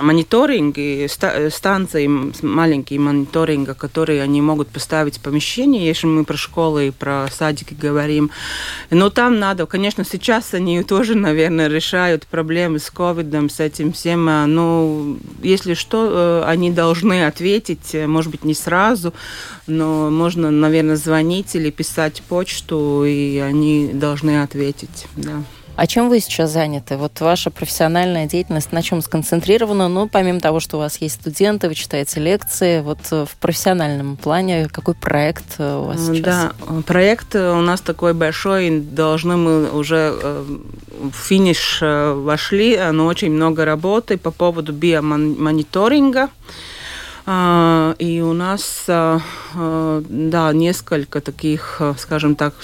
мониторинги, 0.00 1.08
станции 1.50 2.08
маленькие 2.42 3.00
мониторинга, 3.00 3.74
которые 3.74 4.22
они 4.22 4.42
могут 4.42 4.68
поставить 4.68 5.18
в 5.18 5.20
помещение, 5.20 5.86
если 5.86 6.06
мы 6.06 6.24
про 6.24 6.36
школы 6.36 6.88
и 6.88 6.90
про 6.90 7.28
садики 7.30 7.74
говорим. 7.74 8.30
Но 8.90 9.10
там 9.10 9.38
надо, 9.38 9.66
конечно, 9.66 10.04
сейчас 10.04 10.54
они 10.54 10.82
тоже, 10.82 11.14
наверное, 11.14 11.68
решают 11.68 12.26
проблемы 12.26 12.78
с 12.78 12.90
ковидом, 12.90 13.48
с 13.50 13.60
этим 13.60 13.92
всем, 13.92 14.28
а, 14.28 14.46
но 14.46 15.16
если 15.42 15.74
что, 15.74 16.42
э, 16.44 16.48
они 16.48 16.70
должны 16.70 17.26
ответить, 17.26 17.94
может 17.94 18.30
быть, 18.30 18.44
не 18.44 18.54
сразу, 18.54 19.12
но 19.70 20.10
можно, 20.10 20.50
наверное, 20.50 20.96
звонить 20.96 21.54
или 21.54 21.70
писать 21.70 22.22
почту, 22.28 23.04
и 23.04 23.38
они 23.38 23.90
должны 23.92 24.42
ответить. 24.42 25.06
Да. 25.16 25.42
А 25.80 25.86
чем 25.86 26.10
вы 26.10 26.20
сейчас 26.20 26.50
заняты? 26.50 26.98
Вот 26.98 27.18
ваша 27.20 27.50
профессиональная 27.50 28.26
деятельность 28.26 28.70
на 28.70 28.82
чем 28.82 29.00
сконцентрирована? 29.00 29.88
Ну, 29.88 30.08
помимо 30.08 30.38
того, 30.38 30.60
что 30.60 30.76
у 30.76 30.80
вас 30.80 30.98
есть 30.98 31.14
студенты, 31.14 31.68
вы 31.68 31.74
читаете 31.74 32.20
лекции, 32.20 32.82
вот 32.82 32.98
э, 33.12 33.24
в 33.24 33.34
профессиональном 33.36 34.18
плане 34.18 34.68
какой 34.70 34.92
проект 34.92 35.54
э, 35.56 35.78
у 35.78 35.84
вас 35.84 36.04
сейчас? 36.04 36.24
Да, 36.24 36.52
проект 36.86 37.34
у 37.34 37.62
нас 37.62 37.80
такой 37.80 38.12
большой, 38.12 38.80
должны 38.80 39.38
мы 39.38 39.70
уже 39.70 40.14
э, 40.22 40.44
в 41.00 41.14
финиш 41.14 41.78
вошли, 41.80 42.78
но 42.92 43.06
очень 43.06 43.30
много 43.30 43.64
работы 43.64 44.18
по 44.18 44.30
поводу 44.30 44.74
биомониторинга. 44.74 46.24
А, 46.24 46.28
и 47.98 48.20
у 48.20 48.32
нас, 48.32 48.84
а, 48.88 49.20
а, 49.54 50.02
да, 50.08 50.52
несколько 50.52 51.20
таких, 51.20 51.80
скажем 51.98 52.34
так, 52.34 52.54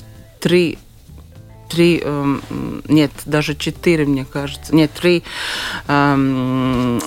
три 0.40 0.78
три, 1.68 2.00
э, 2.02 2.36
нет, 2.88 3.10
даже 3.26 3.54
четыре, 3.54 4.04
мне 4.04 4.24
кажется, 4.24 4.74
нет, 4.74 4.90
три 4.92 5.22
э, 5.86 6.14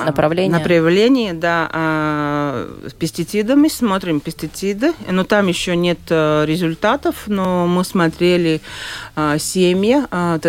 направления. 0.05 0.51
направления, 0.51 1.33
да, 1.33 1.69
э, 1.71 2.89
с 2.89 2.93
пестицидами, 2.93 3.67
смотрим 3.67 4.19
пестициды, 4.19 4.93
но 5.09 5.23
там 5.23 5.47
еще 5.47 5.75
нет 5.75 5.99
э, 6.09 6.45
результатов, 6.45 7.23
но 7.27 7.67
мы 7.67 7.83
смотрели 7.83 8.61
э, 9.15 9.37
семьи, 9.39 10.03
э, 10.11 10.39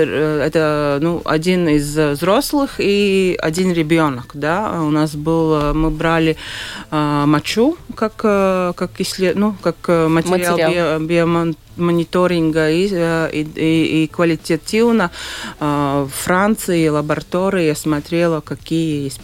это, 0.47 0.99
ну, 1.01 1.23
один 1.25 1.69
из 1.69 1.97
взрослых 1.97 2.77
и 2.79 3.37
один 3.41 3.73
ребенок, 3.73 4.31
да, 4.35 4.83
у 4.83 4.91
нас 4.91 5.15
был, 5.15 5.75
мы 5.75 5.91
брали 5.91 6.37
мочу, 6.91 7.77
как, 7.93 8.17
как, 8.17 8.91
исслед... 8.99 9.37
ну, 9.37 9.55
как 9.63 9.77
материал, 9.89 10.57
материал. 10.57 10.71
Био, 10.71 10.99
биомон 10.99 11.57
мониторинга 11.77 12.71
и, 12.71 12.87
и, 12.87 13.43
и, 13.55 14.05
и 14.05 14.07
квалитативно 14.09 15.11
в 15.59 16.11
Франции 16.13 16.89
лаборатория 16.89 17.75
смотрела, 17.75 18.41
какие 18.41 19.09
из 19.09 19.19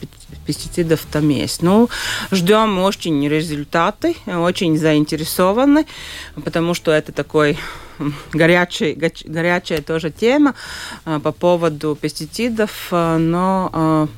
пестицидов 0.46 1.04
там 1.10 1.28
есть. 1.28 1.62
Ну, 1.62 1.88
ждем 2.30 2.78
очень 2.78 3.28
результаты, 3.28 4.16
очень 4.26 4.78
заинтересованы, 4.78 5.86
потому 6.44 6.74
что 6.74 6.92
это 6.92 7.12
такой 7.12 7.58
горячий, 8.32 8.94
горячая 9.24 9.82
тоже 9.82 10.10
тема 10.10 10.54
по 11.04 11.32
поводу 11.32 11.96
пестицидов, 12.00 12.88
но 12.90 14.08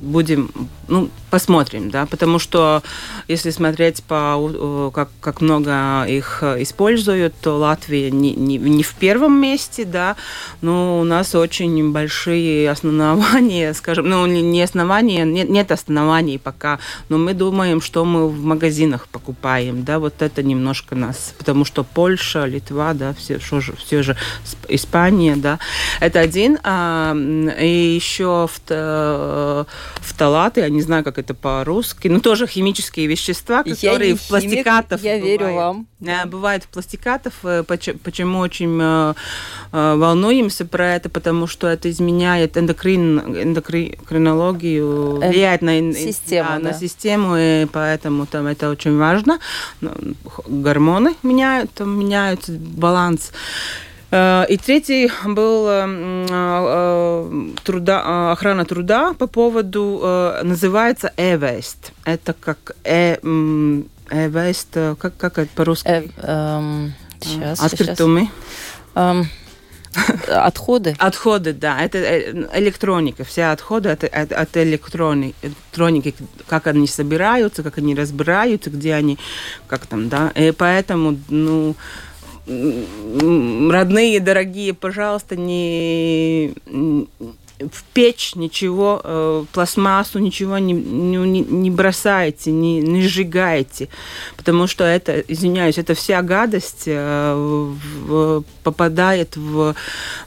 будем, 0.00 0.50
ну, 0.88 1.10
посмотрим, 1.30 1.90
да, 1.90 2.06
потому 2.06 2.38
что 2.38 2.82
если 3.28 3.50
смотреть 3.50 4.02
по, 4.02 4.90
как, 4.94 5.10
как 5.20 5.40
много 5.40 6.04
их 6.08 6.42
используют, 6.42 7.34
то 7.40 7.58
Латвия 7.58 8.10
не, 8.10 8.34
не, 8.34 8.56
не 8.56 8.82
в 8.82 8.94
первом 8.94 9.40
месте, 9.40 9.84
да, 9.84 10.16
но 10.62 11.00
у 11.00 11.04
нас 11.04 11.34
очень 11.34 11.92
большие 11.92 12.70
основания, 12.70 13.72
скажем, 13.74 14.08
ну, 14.08 14.26
не 14.26 14.62
основания, 14.62 15.24
нет, 15.24 15.48
нет 15.50 15.70
оснований 15.70 16.38
пока, 16.38 16.78
но 17.08 17.18
мы 17.18 17.34
думаем, 17.34 17.80
что 17.80 18.04
мы 18.04 18.28
в 18.28 18.42
магазинах 18.42 19.08
покупаем, 19.08 19.84
да, 19.84 19.98
вот 19.98 20.22
это 20.22 20.42
немножко 20.42 20.94
нас, 20.94 21.34
потому 21.36 21.64
что 21.64 21.84
Польша, 21.84 22.46
Литва, 22.46 22.94
да, 22.94 23.12
все, 23.12 23.38
что 23.38 23.60
же, 23.60 23.74
все 23.76 24.02
же 24.02 24.16
Испания, 24.68 25.36
да, 25.36 25.58
это 26.00 26.20
один, 26.20 26.58
а, 26.64 27.14
и 27.60 27.94
еще 27.94 28.48
в 28.48 29.66
фталаты, 30.00 30.60
я 30.60 30.77
не 30.78 30.82
знаю, 30.82 31.02
как 31.02 31.18
это 31.18 31.34
по-русски, 31.34 32.06
но 32.08 32.20
тоже 32.20 32.46
химические 32.46 33.06
вещества, 33.08 33.64
которые 33.64 34.14
в 34.14 34.22
пластикатах 34.28 35.02
Я 35.02 35.16
бывают. 35.16 35.40
верю 35.40 35.54
вам. 35.54 35.86
Бывает 36.26 36.62
в 36.64 36.68
пластикатов. 36.68 37.34
Э, 37.42 37.64
почему 37.64 38.38
очень 38.38 38.78
э, 38.80 39.14
э, 39.72 39.94
волнуемся 39.96 40.64
про 40.64 40.94
это? 40.94 41.08
Потому 41.08 41.48
что 41.48 41.66
это 41.66 41.90
изменяет 41.90 42.56
эндокрин, 42.56 43.18
эндокринологию, 43.18 45.16
влияет 45.16 45.62
на 45.62 45.92
систему, 45.92 46.48
да, 46.48 46.58
да. 46.58 46.68
на 46.68 46.72
систему, 46.72 47.34
и 47.36 47.66
поэтому 47.66 48.26
там 48.26 48.46
это 48.46 48.70
очень 48.70 48.96
важно. 48.96 49.40
Гормоны 50.46 51.16
меняют, 51.24 51.72
там 51.72 51.98
меняются 51.98 52.52
баланс. 52.52 53.32
Э, 54.10 54.46
и 54.48 54.56
третий 54.56 55.10
был 55.26 55.66
э, 55.68 56.26
э, 56.30 57.50
труда, 57.64 58.32
охрана 58.32 58.64
труда 58.64 59.14
по 59.14 59.26
поводу, 59.26 60.00
называется 60.42 61.12
e-waste. 61.16 61.92
Это 62.04 62.32
как 62.32 62.76
e-waste, 62.84 64.96
как, 64.96 65.16
как 65.16 65.38
это 65.38 65.50
по-русски? 65.54 65.88
Э, 65.88 66.04
эм, 66.22 66.94
сейчас, 67.20 67.60
Открытыми. 67.60 68.30
Эм, 68.94 69.28
отходы? 70.28 70.94
Отходы, 70.98 71.52
да. 71.52 71.82
Это 71.82 71.98
электроника. 72.54 73.24
Все 73.24 73.46
отходы 73.46 73.90
от, 73.90 74.04
от, 74.04 74.32
от 74.32 74.56
электрони, 74.56 75.34
электроники, 75.42 76.14
как 76.46 76.66
они 76.66 76.86
собираются, 76.86 77.62
как 77.62 77.78
они 77.78 77.94
разбираются, 77.94 78.70
где 78.70 78.94
они, 78.94 79.18
как 79.66 79.86
там, 79.86 80.08
да. 80.08 80.30
И 80.34 80.52
поэтому, 80.52 81.18
ну, 81.28 81.74
родные, 82.48 84.20
дорогие, 84.20 84.72
пожалуйста, 84.74 85.36
не 85.36 86.54
в 87.58 87.82
печь 87.92 88.34
ничего, 88.34 89.00
э, 89.02 89.44
пластмассу, 89.52 90.18
ничего 90.18 90.58
не, 90.58 90.72
не, 90.72 91.40
не 91.40 91.70
бросайте, 91.70 92.52
не, 92.52 92.80
не 92.80 93.02
сжигайте, 93.02 93.88
потому 94.36 94.66
что 94.66 94.84
это, 94.84 95.20
извиняюсь, 95.20 95.78
это 95.78 95.94
вся 95.94 96.22
гадость 96.22 96.84
э, 96.86 97.34
в, 97.34 98.44
попадает 98.62 99.36
в, 99.36 99.74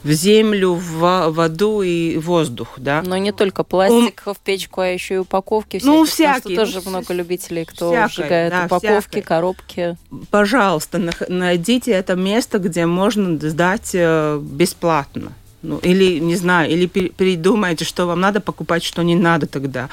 в 0.02 0.12
землю, 0.12 0.74
в 0.74 1.30
воду 1.30 1.82
и 1.82 2.18
воздух, 2.18 2.74
да. 2.76 3.02
Но 3.04 3.16
не 3.16 3.32
только 3.32 3.64
пластик 3.64 4.22
um, 4.26 4.34
в 4.34 4.38
печку, 4.40 4.80
а 4.82 4.88
еще 4.88 5.14
и 5.14 5.18
упаковки. 5.18 5.78
Всякие, 5.78 5.98
ну, 5.98 6.04
всякие. 6.04 6.56
Тоже 6.56 6.80
ну, 6.84 6.90
много 6.90 7.14
любителей, 7.14 7.64
кто 7.64 7.90
всякое, 7.90 8.08
сжигает 8.08 8.52
да, 8.52 8.64
упаковки, 8.66 9.10
всякое. 9.10 9.22
коробки. 9.22 9.96
Пожалуйста, 10.30 11.12
найдите 11.28 11.92
это 11.92 12.14
место, 12.14 12.58
где 12.58 12.86
можно 12.86 13.38
сдать 13.38 13.90
э, 13.94 14.38
бесплатно. 14.42 15.32
Ну, 15.62 15.78
или, 15.78 16.18
не 16.18 16.36
знаю, 16.36 16.70
или 16.70 16.86
передумаете, 16.86 17.84
что 17.84 18.06
вам 18.06 18.20
надо 18.20 18.40
покупать, 18.40 18.82
что 18.82 19.02
не 19.02 19.14
надо 19.14 19.46
тогда. 19.46 19.88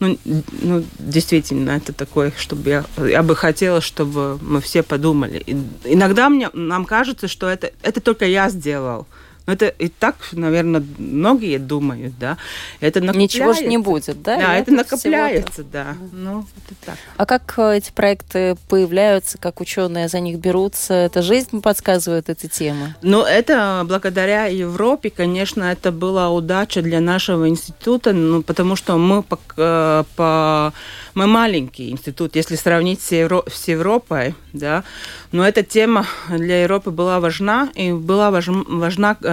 Ну, 0.00 0.18
ну 0.62 0.84
действительно, 0.98 1.70
это 1.70 1.92
такое, 1.92 2.32
чтобы 2.36 2.70
я, 2.70 2.84
я 2.98 3.22
бы 3.22 3.36
хотела, 3.36 3.80
чтобы 3.80 4.38
мы 4.42 4.60
все 4.60 4.82
подумали. 4.82 5.42
И 5.46 5.56
иногда 5.84 6.28
мне, 6.28 6.50
нам 6.52 6.84
кажется, 6.84 7.28
что 7.28 7.48
это, 7.48 7.70
это 7.82 8.00
только 8.00 8.26
я 8.26 8.50
сделал. 8.50 9.06
Но 9.46 9.52
это 9.52 9.66
и 9.66 9.88
так, 9.88 10.16
наверное, 10.32 10.82
многие 10.98 11.58
думают, 11.58 12.18
да. 12.18 12.38
Это 12.80 13.00
Ничего 13.00 13.52
ж 13.52 13.62
не 13.62 13.78
будет, 13.78 14.22
да? 14.22 14.36
Да, 14.36 14.54
это 14.56 14.72
накопляется, 14.72 15.64
да. 15.64 15.96
Ну, 16.12 16.46
это 16.56 16.74
так. 16.86 16.96
А 17.16 17.26
как 17.26 17.54
э, 17.58 17.78
эти 17.78 17.90
проекты 17.92 18.56
появляются, 18.68 19.38
как 19.38 19.60
ученые 19.60 20.08
за 20.08 20.20
них 20.20 20.38
берутся? 20.38 20.94
Это 20.94 21.22
жизнь 21.22 21.60
подсказывает 21.60 22.28
эти 22.28 22.46
темы? 22.46 22.94
Ну, 23.02 23.22
это 23.22 23.84
благодаря 23.86 24.46
Европе, 24.46 25.10
конечно, 25.10 25.64
это 25.64 25.90
была 25.90 26.30
удача 26.30 26.82
для 26.82 27.00
нашего 27.00 27.48
института, 27.48 28.12
ну, 28.12 28.42
потому 28.42 28.76
что 28.76 28.96
мы 28.96 29.22
по, 29.22 29.38
э, 29.56 30.04
по 30.16 30.72
мы 31.14 31.26
маленький 31.26 31.90
институт, 31.90 32.36
если 32.36 32.56
сравнить 32.56 33.02
с, 33.02 33.12
Евро, 33.12 33.42
с 33.46 33.68
Европой, 33.68 34.34
да, 34.52 34.84
но 35.30 35.46
эта 35.46 35.62
тема 35.62 36.06
для 36.28 36.62
Европы 36.62 36.90
была 36.90 37.20
важна, 37.20 37.68
и 37.74 37.92
была 37.92 38.30
важ, 38.30 38.48
важна, 38.48 39.16
э, 39.20 39.31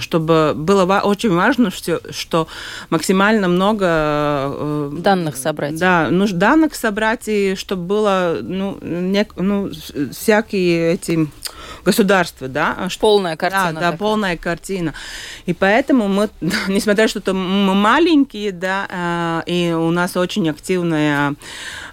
чтобы 0.00 0.52
было 0.54 1.00
очень 1.00 1.34
важно, 1.34 1.70
что, 1.70 2.00
что 2.10 2.48
максимально 2.90 3.48
много... 3.48 3.86
Э, 3.88 4.90
данных 4.98 5.36
собрать. 5.36 5.78
Да, 5.78 6.08
ну, 6.10 6.26
данных 6.28 6.74
собрать, 6.74 7.28
и 7.28 7.54
чтобы 7.56 7.82
было, 7.82 8.38
ну, 8.42 8.78
не, 8.82 9.26
ну 9.36 9.70
всякие 10.12 10.94
эти 10.94 11.28
государства, 11.86 12.48
да. 12.48 12.88
Полная 12.98 13.36
картина. 13.36 13.72
Да, 13.72 13.92
да, 13.92 13.96
полная 13.96 14.36
картина. 14.36 14.92
И 15.46 15.54
поэтому 15.54 16.08
мы, 16.08 16.28
несмотря 16.68 17.06
что 17.06 17.32
мы 17.32 17.74
маленькие, 17.74 18.50
да, 18.50 19.42
э, 19.46 19.50
и 19.50 19.72
у 19.72 19.90
нас 19.92 20.16
очень 20.16 20.50
активная 20.50 21.34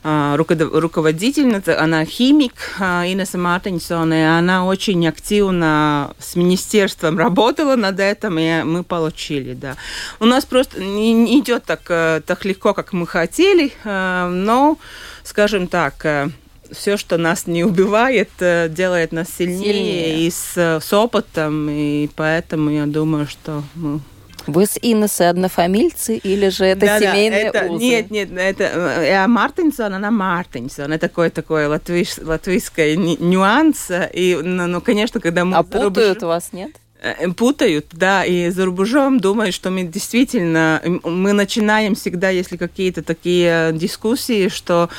э, 0.04 0.36
руководительница, 0.36 1.80
она 1.80 2.06
химик 2.06 2.54
э, 2.80 3.14
Инесса 3.14 3.38
Мартинсона, 3.38 4.14
и 4.14 4.24
она 4.40 4.66
очень 4.66 5.08
активно 5.08 6.16
с 6.18 6.36
министерством 6.36 7.20
работала 7.20 7.76
над 7.76 8.00
этим, 8.00 8.40
и 8.40 8.64
мы 8.64 8.84
получили, 8.84 9.54
да. 9.54 9.76
У 10.20 10.26
нас 10.26 10.44
просто 10.46 10.84
не 10.84 11.40
идет 11.40 11.66
так, 11.66 11.84
так 12.26 12.46
легко, 12.46 12.74
как 12.74 12.94
мы 12.94 13.06
хотели, 13.06 13.72
но, 13.84 14.78
скажем 15.24 15.68
так, 15.68 16.32
все, 16.74 16.98
что 16.98 17.18
нас 17.18 17.48
не 17.48 17.64
убивает, 17.64 18.30
э, 18.40 18.70
делает 18.70 19.12
нас 19.12 19.28
сильнее, 19.38 19.74
сильнее. 19.74 20.28
и 20.28 20.32
с, 20.32 20.58
с 20.58 20.94
опытом, 20.94 21.70
и 21.70 22.10
поэтому 22.16 22.70
я 22.70 22.86
думаю, 22.86 23.28
что 23.28 23.64
мы 23.76 24.00
вы 24.46 24.66
с 24.66 24.78
Иннесой 24.82 25.30
однофамильцы 25.30 26.18
или 26.18 26.50
же 26.50 26.66
это 26.66 26.82
да, 26.82 27.00
семейные 27.00 27.52
да, 27.52 27.60
это, 27.60 27.72
узы? 27.72 27.84
Нет, 27.84 28.12
нет, 28.12 28.30
это 28.36 29.04
я 29.06 29.28
Мартинсон, 29.28 29.94
она 29.94 30.12
Мартинсон. 30.12 30.92
Это 30.92 31.08
такой 31.08 31.30
такой 31.30 31.68
латвийс, 31.68 32.20
латвийский 32.22 32.98
нюанс. 32.98 33.90
И, 34.14 34.38
ну, 34.44 34.68
ну, 34.68 34.82
конечно, 34.82 35.22
когда 35.22 35.46
мы... 35.46 35.56
А 35.56 35.64
путают 35.64 36.22
рубеж... 36.22 36.24
вас, 36.24 36.50
нет? 36.52 36.72
Э, 37.02 37.30
путают, 37.32 37.88
да, 37.92 38.24
и 38.26 38.50
за 38.50 38.66
рубежом 38.66 39.20
думают, 39.20 39.54
что 39.54 39.70
мы 39.72 39.84
действительно, 39.84 40.82
мы 41.04 41.34
начинаем 41.34 41.96
всегда, 41.96 42.30
если 42.30 42.58
какие-то 42.58 43.04
такие 43.04 43.72
дискуссии, 43.74 44.48
что 44.48 44.90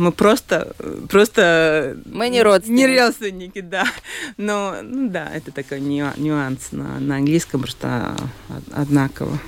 мы 0.00 0.12
просто, 0.12 0.74
просто... 1.08 1.96
Мы 2.06 2.28
не 2.30 2.42
родственники. 2.42 2.80
Не 2.80 3.00
родственники, 3.00 3.60
да. 3.60 3.84
Но, 4.36 4.76
ну 4.82 5.10
да, 5.10 5.30
это 5.32 5.52
такой 5.52 5.80
нюанс 5.80 6.72
на, 6.72 6.98
на 6.98 7.16
английском, 7.16 7.60
просто 7.60 8.16
одинаково. 8.72 9.38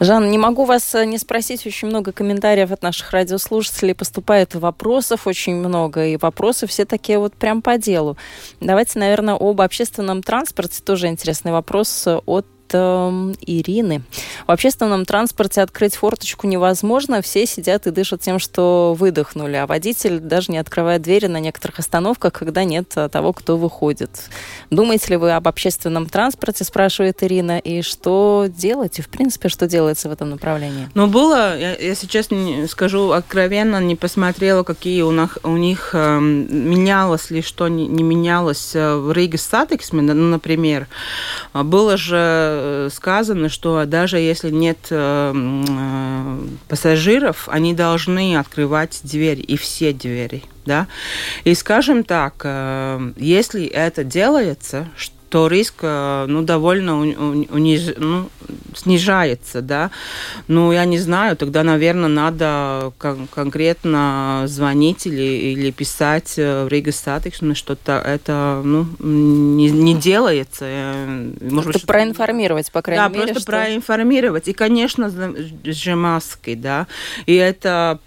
Жан, 0.00 0.30
не 0.30 0.38
могу 0.38 0.64
вас 0.64 0.94
э, 0.94 1.04
не 1.06 1.18
спросить, 1.18 1.66
очень 1.66 1.88
много 1.88 2.12
комментариев 2.12 2.70
от 2.70 2.82
наших 2.82 3.10
радиослушателей 3.10 3.96
поступает, 3.96 4.54
вопросов 4.54 5.26
очень 5.26 5.56
много, 5.56 6.06
и 6.06 6.16
вопросы 6.16 6.68
все 6.68 6.84
такие 6.84 7.18
вот 7.18 7.34
прям 7.34 7.62
по 7.62 7.78
делу. 7.78 8.16
Давайте, 8.60 9.00
наверное, 9.00 9.34
об 9.34 9.60
общественном 9.60 10.22
транспорте, 10.22 10.82
тоже 10.84 11.08
интересный 11.08 11.50
вопрос 11.50 12.06
от 12.06 12.46
э, 12.72 13.34
Ирины. 13.42 14.02
В 14.46 14.50
общественном 14.50 15.04
транспорте 15.04 15.62
открыть 15.62 15.94
форточку 15.94 16.46
невозможно. 16.46 17.22
Все 17.22 17.46
сидят 17.46 17.86
и 17.86 17.90
дышат 17.90 18.20
тем, 18.20 18.38
что 18.38 18.94
выдохнули. 18.98 19.56
А 19.56 19.66
водитель 19.66 20.18
даже 20.18 20.52
не 20.52 20.58
открывает 20.58 21.02
двери 21.02 21.26
на 21.26 21.40
некоторых 21.40 21.78
остановках, 21.78 22.32
когда 22.32 22.64
нет 22.64 22.92
э, 22.96 23.08
того, 23.08 23.32
кто 23.32 23.56
выходит. 23.56 24.10
Думаете 24.70 25.10
ли 25.10 25.16
вы 25.16 25.32
об 25.32 25.48
общественном 25.48 26.06
транспорте, 26.06 26.64
спрашивает 26.64 27.22
Ирина, 27.22 27.58
и 27.58 27.82
что 27.82 28.46
делать? 28.48 28.98
И, 28.98 29.02
в 29.02 29.08
принципе, 29.08 29.48
что 29.48 29.66
делается 29.66 30.08
в 30.08 30.12
этом 30.12 30.30
направлении? 30.30 30.88
Ну, 30.94 31.06
было, 31.06 31.58
я, 31.58 31.94
сейчас 31.94 32.30
не, 32.30 32.66
скажу 32.66 33.10
откровенно, 33.10 33.80
не 33.80 33.96
посмотрела, 33.96 34.62
какие 34.62 35.02
у 35.02 35.12
них, 35.12 35.38
у 35.42 35.56
них 35.56 35.90
э, 35.92 36.18
менялось 36.20 37.30
ли, 37.30 37.42
что 37.42 37.68
не, 37.68 37.86
не 37.86 38.02
менялось 38.02 38.74
э, 38.74 38.96
в 38.96 39.12
Риге 39.12 39.38
Статексме, 39.38 40.02
ну, 40.02 40.14
например. 40.14 40.88
Было 41.54 41.96
же 41.96 42.57
Э, 42.60 42.88
сказано, 42.92 43.48
что 43.48 43.84
даже 43.86 44.18
если 44.18 44.50
нет 44.50 44.78
э, 44.90 45.32
э, 45.32 46.38
пассажиров, 46.68 47.48
они 47.48 47.72
должны 47.72 48.36
открывать 48.36 49.00
двери, 49.04 49.40
и 49.40 49.56
все 49.56 49.92
двери. 49.92 50.42
Да? 50.66 50.86
И 51.44 51.54
скажем 51.54 52.04
так, 52.04 52.44
если 53.16 53.64
это 53.66 54.04
делается, 54.04 54.88
что 54.96 55.14
то 55.28 55.48
риск 55.48 55.76
э, 55.82 56.26
ну, 56.28 56.42
довольно 56.42 56.98
униж... 56.98 57.94
ну, 57.96 58.28
снижается, 58.74 59.60
да. 59.60 59.90
Ну, 60.46 60.72
я 60.72 60.84
не 60.84 60.98
знаю, 60.98 61.36
тогда, 61.36 61.62
наверное, 61.62 62.08
надо 62.08 62.92
кон- 62.98 63.28
конкретно 63.28 64.44
звонить 64.46 65.06
или, 65.06 65.52
или 65.52 65.70
писать 65.70 66.34
э, 66.36 66.64
в 66.64 66.68
Рига 66.68 66.92
Статикс, 66.92 67.40
что-то 67.54 68.02
это 68.04 68.62
ну, 68.64 68.86
не, 68.98 69.70
не 69.70 69.94
делается. 69.94 70.64
Э, 70.66 71.32
может 71.40 71.72
быть, 71.72 71.86
проинформировать, 71.86 72.70
по 72.72 72.82
крайней 72.82 73.02
да, 73.02 73.08
мере. 73.08 73.26
Да, 73.26 73.32
просто 73.32 73.42
что... 73.42 73.52
проинформировать. 73.52 74.48
И, 74.48 74.52
конечно 74.52 75.10
же, 75.64 75.94
маски, 75.94 76.54
да. 76.54 76.86
И 77.26 77.34
это 77.34 77.98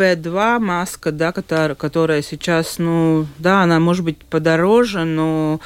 P2 0.00 0.58
маска, 0.58 1.12
да, 1.12 1.30
которая, 1.32 1.74
которая 1.74 2.22
сейчас, 2.22 2.78
ну, 2.78 3.26
да, 3.38 3.62
она 3.62 3.80
может 3.80 4.04
быть 4.04 4.18
подороже, 4.18 5.04
но 5.04 5.60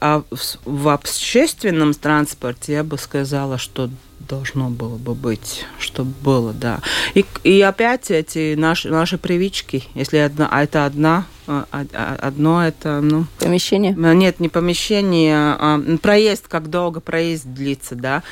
а 0.00 0.22
в 0.64 0.88
общественном 0.88 1.94
транспорте 1.94 2.74
я 2.74 2.84
бы 2.84 2.98
сказала, 2.98 3.56
что 3.56 3.88
должно 4.28 4.70
было 4.70 4.96
бы 4.96 5.14
быть, 5.14 5.64
чтобы 5.78 6.12
было, 6.22 6.52
да. 6.52 6.80
И, 7.14 7.24
и 7.44 7.60
опять 7.60 8.10
эти 8.10 8.54
наши, 8.54 8.88
наши 8.90 9.18
привычки, 9.18 9.84
если 9.94 10.18
одна, 10.18 10.48
а 10.50 10.62
это 10.62 10.86
одна, 10.86 11.26
одно 11.70 12.66
это, 12.66 13.00
ну... 13.00 13.26
Помещение? 13.38 13.94
Нет, 13.94 14.40
не 14.40 14.48
помещение, 14.48 15.36
а 15.36 15.80
проезд, 16.00 16.48
как 16.48 16.70
долго 16.70 17.00
проезд 17.00 17.44
длится, 17.46 17.94
да. 17.94 18.22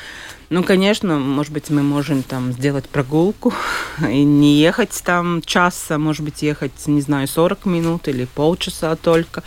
Ну, 0.49 0.63
конечно, 0.63 1.17
может 1.17 1.53
быть, 1.53 1.69
мы 1.69 1.81
можем 1.81 2.23
там 2.23 2.51
сделать 2.51 2.89
прогулку 2.89 3.53
и 4.09 4.23
не 4.23 4.55
ехать 4.59 5.01
там 5.03 5.41
час, 5.41 5.85
а 5.89 5.97
может 5.97 6.23
быть, 6.25 6.41
ехать, 6.41 6.87
не 6.87 7.01
знаю, 7.01 7.27
40 7.27 7.65
минут 7.65 8.07
или 8.07 8.25
полчаса 8.25 8.95
только. 8.95 9.43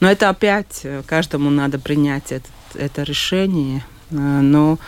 Но 0.00 0.10
это 0.10 0.30
опять 0.30 0.86
каждому 1.06 1.50
надо 1.50 1.78
принять 1.78 2.32
это, 2.32 2.48
это 2.74 3.02
решение. 3.02 3.84
Э, 4.10 4.14
но 4.16 4.78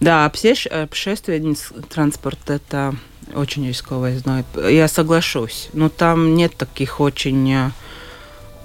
да, 0.00 0.26
общественный 0.26 1.56
транспорт– 1.88 2.38
это 2.50 2.94
очень 3.34 3.66
рисковое, 3.66 4.18
знаю. 4.18 4.44
Я 4.68 4.88
соглашусь. 4.88 5.68
Но 5.72 5.88
там 5.88 6.34
нет 6.34 6.56
таких 6.56 7.00
очень 7.00 7.52
э, 7.52 7.70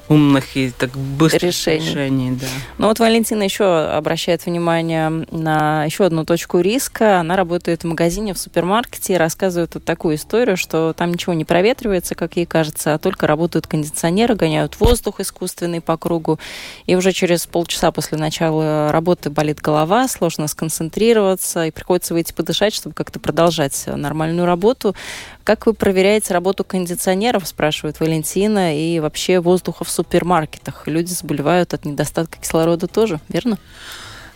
умных 0.10 0.58
и 0.58 0.72
так 0.72 0.92
быстрых 0.92 1.44
решений. 1.44 1.86
решений 1.86 2.32
да. 2.40 2.48
Ну 2.78 2.88
вот 2.88 3.00
Валентина 3.00 3.44
еще 3.44 3.66
обращает 3.86 4.46
внимание 4.46 5.10
на 5.10 5.86
еще 5.86 6.06
одну 6.06 6.26
точку 6.26 6.60
риска. 6.60 7.20
Она 7.20 7.36
работает 7.36 7.84
в 7.84 7.88
магазине, 7.88 8.34
в 8.34 8.38
супермаркете 8.38 9.14
и 9.14 9.18
рассказывает 9.18 9.76
вот 9.76 9.86
такую 9.86 10.16
историю, 10.16 10.58
что 10.58 10.94
там 10.94 11.12
ничего 11.12 11.34
не 11.34 11.46
проветривается, 11.46 12.16
как 12.16 12.36
ей 12.36 12.46
кажется, 12.46 12.94
а 12.94 12.98
только 12.98 13.28
работают 13.28 13.68
кондиционеры, 13.68 14.36
гоняют 14.36 14.80
воздух 14.80 15.20
искусственный 15.20 15.82
по 15.82 15.98
кругу. 15.98 16.40
И 16.86 16.96
уже 16.96 17.12
через 17.14 17.46
полчаса 17.48 17.92
после 17.92 18.18
начала 18.18 18.92
работы 18.92 19.30
болит 19.30 19.62
голова, 19.62 20.08
сложно 20.08 20.48
сконцентрироваться, 20.48 21.66
и 21.66 21.72
приходится 21.72 22.14
выйти 22.14 22.34
подышать, 22.34 22.74
чтобы 22.74 22.94
как-то 22.94 23.20
продолжать 23.20 23.86
нормальную 23.88 24.46
работу. 24.46 24.96
Как 25.44 25.66
вы 25.66 25.74
проверяете 25.74 26.34
работу 26.34 26.64
кондиционеров, 26.64 27.48
спрашивает 27.48 28.00
Валентина, 28.00 28.78
и 28.78 29.00
вообще 29.00 29.40
воздуха 29.40 29.84
в 29.84 29.90
супермаркетах? 29.94 30.88
Люди 30.88 31.12
заболевают 31.12 31.74
от 31.74 31.86
недостатка 31.86 32.38
кислорода 32.40 32.88
тоже, 32.88 33.20
верно? 33.30 33.58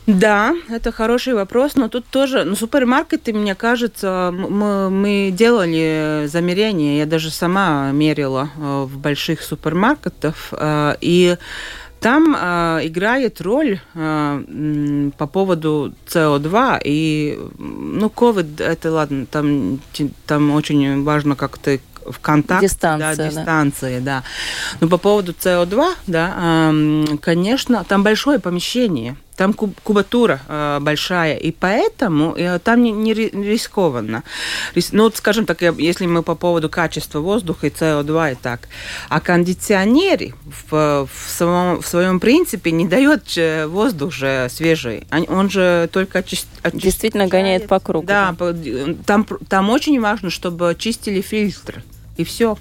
Да, 0.07 0.55
это 0.69 0.93
хороший 0.93 1.33
вопрос, 1.33 1.75
но 1.75 1.89
тут 1.89 2.05
тоже, 2.05 2.45
ну, 2.45 2.55
супермаркеты, 2.55 3.33
мне 3.33 3.55
кажется, 3.55 4.33
мы, 4.33 4.89
мы 4.89 5.31
делали 5.33 6.27
замерения, 6.27 6.99
я 6.99 7.05
даже 7.05 7.29
сама 7.29 7.91
мерила 7.91 8.49
э, 8.55 8.83
в 8.83 8.97
больших 8.99 9.41
супермаркетах, 9.41 10.35
э, 10.51 10.95
и 11.01 11.35
там 11.99 12.35
э, 12.39 12.79
играет 12.83 13.41
роль 13.41 13.79
э, 13.95 15.09
по 15.17 15.27
поводу 15.27 15.93
СО2 16.07 16.81
и 16.85 17.39
ну 17.57 18.07
COVID 18.07 18.63
это 18.63 18.91
ладно 18.91 19.25
там 19.25 19.79
там 20.25 20.51
очень 20.51 21.03
важно 21.03 21.35
как 21.35 21.57
ты 21.57 21.81
в 22.11 22.19
контакт. 22.19 22.61
Дистанция, 22.61 23.15
да. 23.15 23.29
Дистанции, 23.29 23.99
да. 23.99 24.23
Но 24.79 24.87
по 24.87 24.97
поводу 24.97 25.33
СО2, 25.33 25.93
да, 26.07 26.73
конечно, 27.21 27.83
там 27.87 28.03
большое 28.03 28.39
помещение– 28.39 29.15
там 29.37 29.53
куб, 29.53 29.79
кубатура 29.83 30.41
э, 30.47 30.79
большая, 30.81 31.37
и 31.37 31.51
поэтому 31.51 32.33
э, 32.35 32.59
там 32.59 32.81
не, 32.81 32.91
не 32.91 33.13
рискованно. 33.13 34.23
Ну, 34.91 35.03
вот, 35.03 35.15
скажем 35.15 35.45
так, 35.45 35.61
если 35.61 36.07
мы 36.07 36.23
по 36.23 36.33
поводу 36.35 36.69
качества 36.69 37.19
воздуха 37.19 37.67
и 37.67 37.69
СО2 37.69 38.31
и 38.31 38.35
так, 38.35 38.67
а 39.09 39.21
кондиционеры 39.21 40.33
в, 40.69 41.07
в, 41.07 41.29
самом, 41.29 41.81
в 41.81 41.87
своем 41.87 42.19
принципе 42.19 42.71
не 42.71 42.87
дает 42.87 43.37
воздух 43.67 44.11
же 44.11 44.47
свежий, 44.49 45.05
он 45.29 45.49
же 45.51 45.87
только 45.93 46.19
очистит. 46.19 46.49
Действительно 46.73 47.27
гоняет 47.27 47.67
по 47.67 47.79
кругу. 47.79 48.07
Да, 48.07 48.35
да. 48.39 48.53
Там, 49.05 49.25
там 49.47 49.69
очень 49.69 50.01
важно, 50.01 50.31
чтобы 50.31 50.75
чистили 50.77 51.21
фильтры, 51.21 51.83
и 52.17 52.23
все 52.23 52.57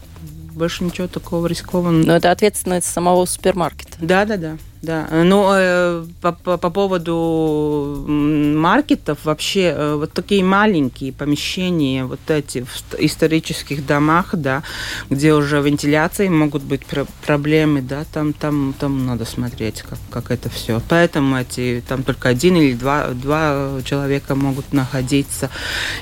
больше 0.56 0.84
ничего 0.84 1.06
такого 1.06 1.46
рискованного. 1.46 2.06
Но 2.06 2.16
это 2.16 2.30
ответственность 2.30 2.86
самого 2.86 3.26
супермаркета. 3.26 3.96
Да, 4.00 4.24
да, 4.24 4.36
да. 4.36 4.56
Да, 4.82 5.08
ну 5.10 5.50
э, 5.52 6.04
по, 6.20 6.32
по, 6.32 6.58
по 6.58 6.70
поводу 6.70 8.04
маркетов 8.06 9.18
вообще 9.24 9.74
э, 9.76 9.94
вот 9.96 10.12
такие 10.12 10.44
маленькие 10.44 11.12
помещения, 11.12 12.04
вот 12.04 12.20
эти 12.28 12.62
в 12.62 12.94
исторических 12.98 13.84
домах, 13.84 14.34
да, 14.34 14.62
где 15.10 15.32
уже 15.32 15.60
вентиляции 15.60 16.28
могут 16.28 16.62
быть 16.62 16.86
про 16.86 17.04
проблемы, 17.24 17.82
да, 17.82 18.04
там 18.12 18.32
там 18.32 18.74
там 18.78 19.06
надо 19.06 19.24
смотреть, 19.24 19.82
как 19.82 19.98
как 20.10 20.30
это 20.30 20.50
все. 20.50 20.80
Поэтому 20.88 21.36
эти 21.36 21.82
там 21.88 22.04
только 22.04 22.28
один 22.28 22.54
или 22.54 22.74
два 22.74 23.08
два 23.08 23.80
человека 23.84 24.36
могут 24.36 24.72
находиться. 24.72 25.50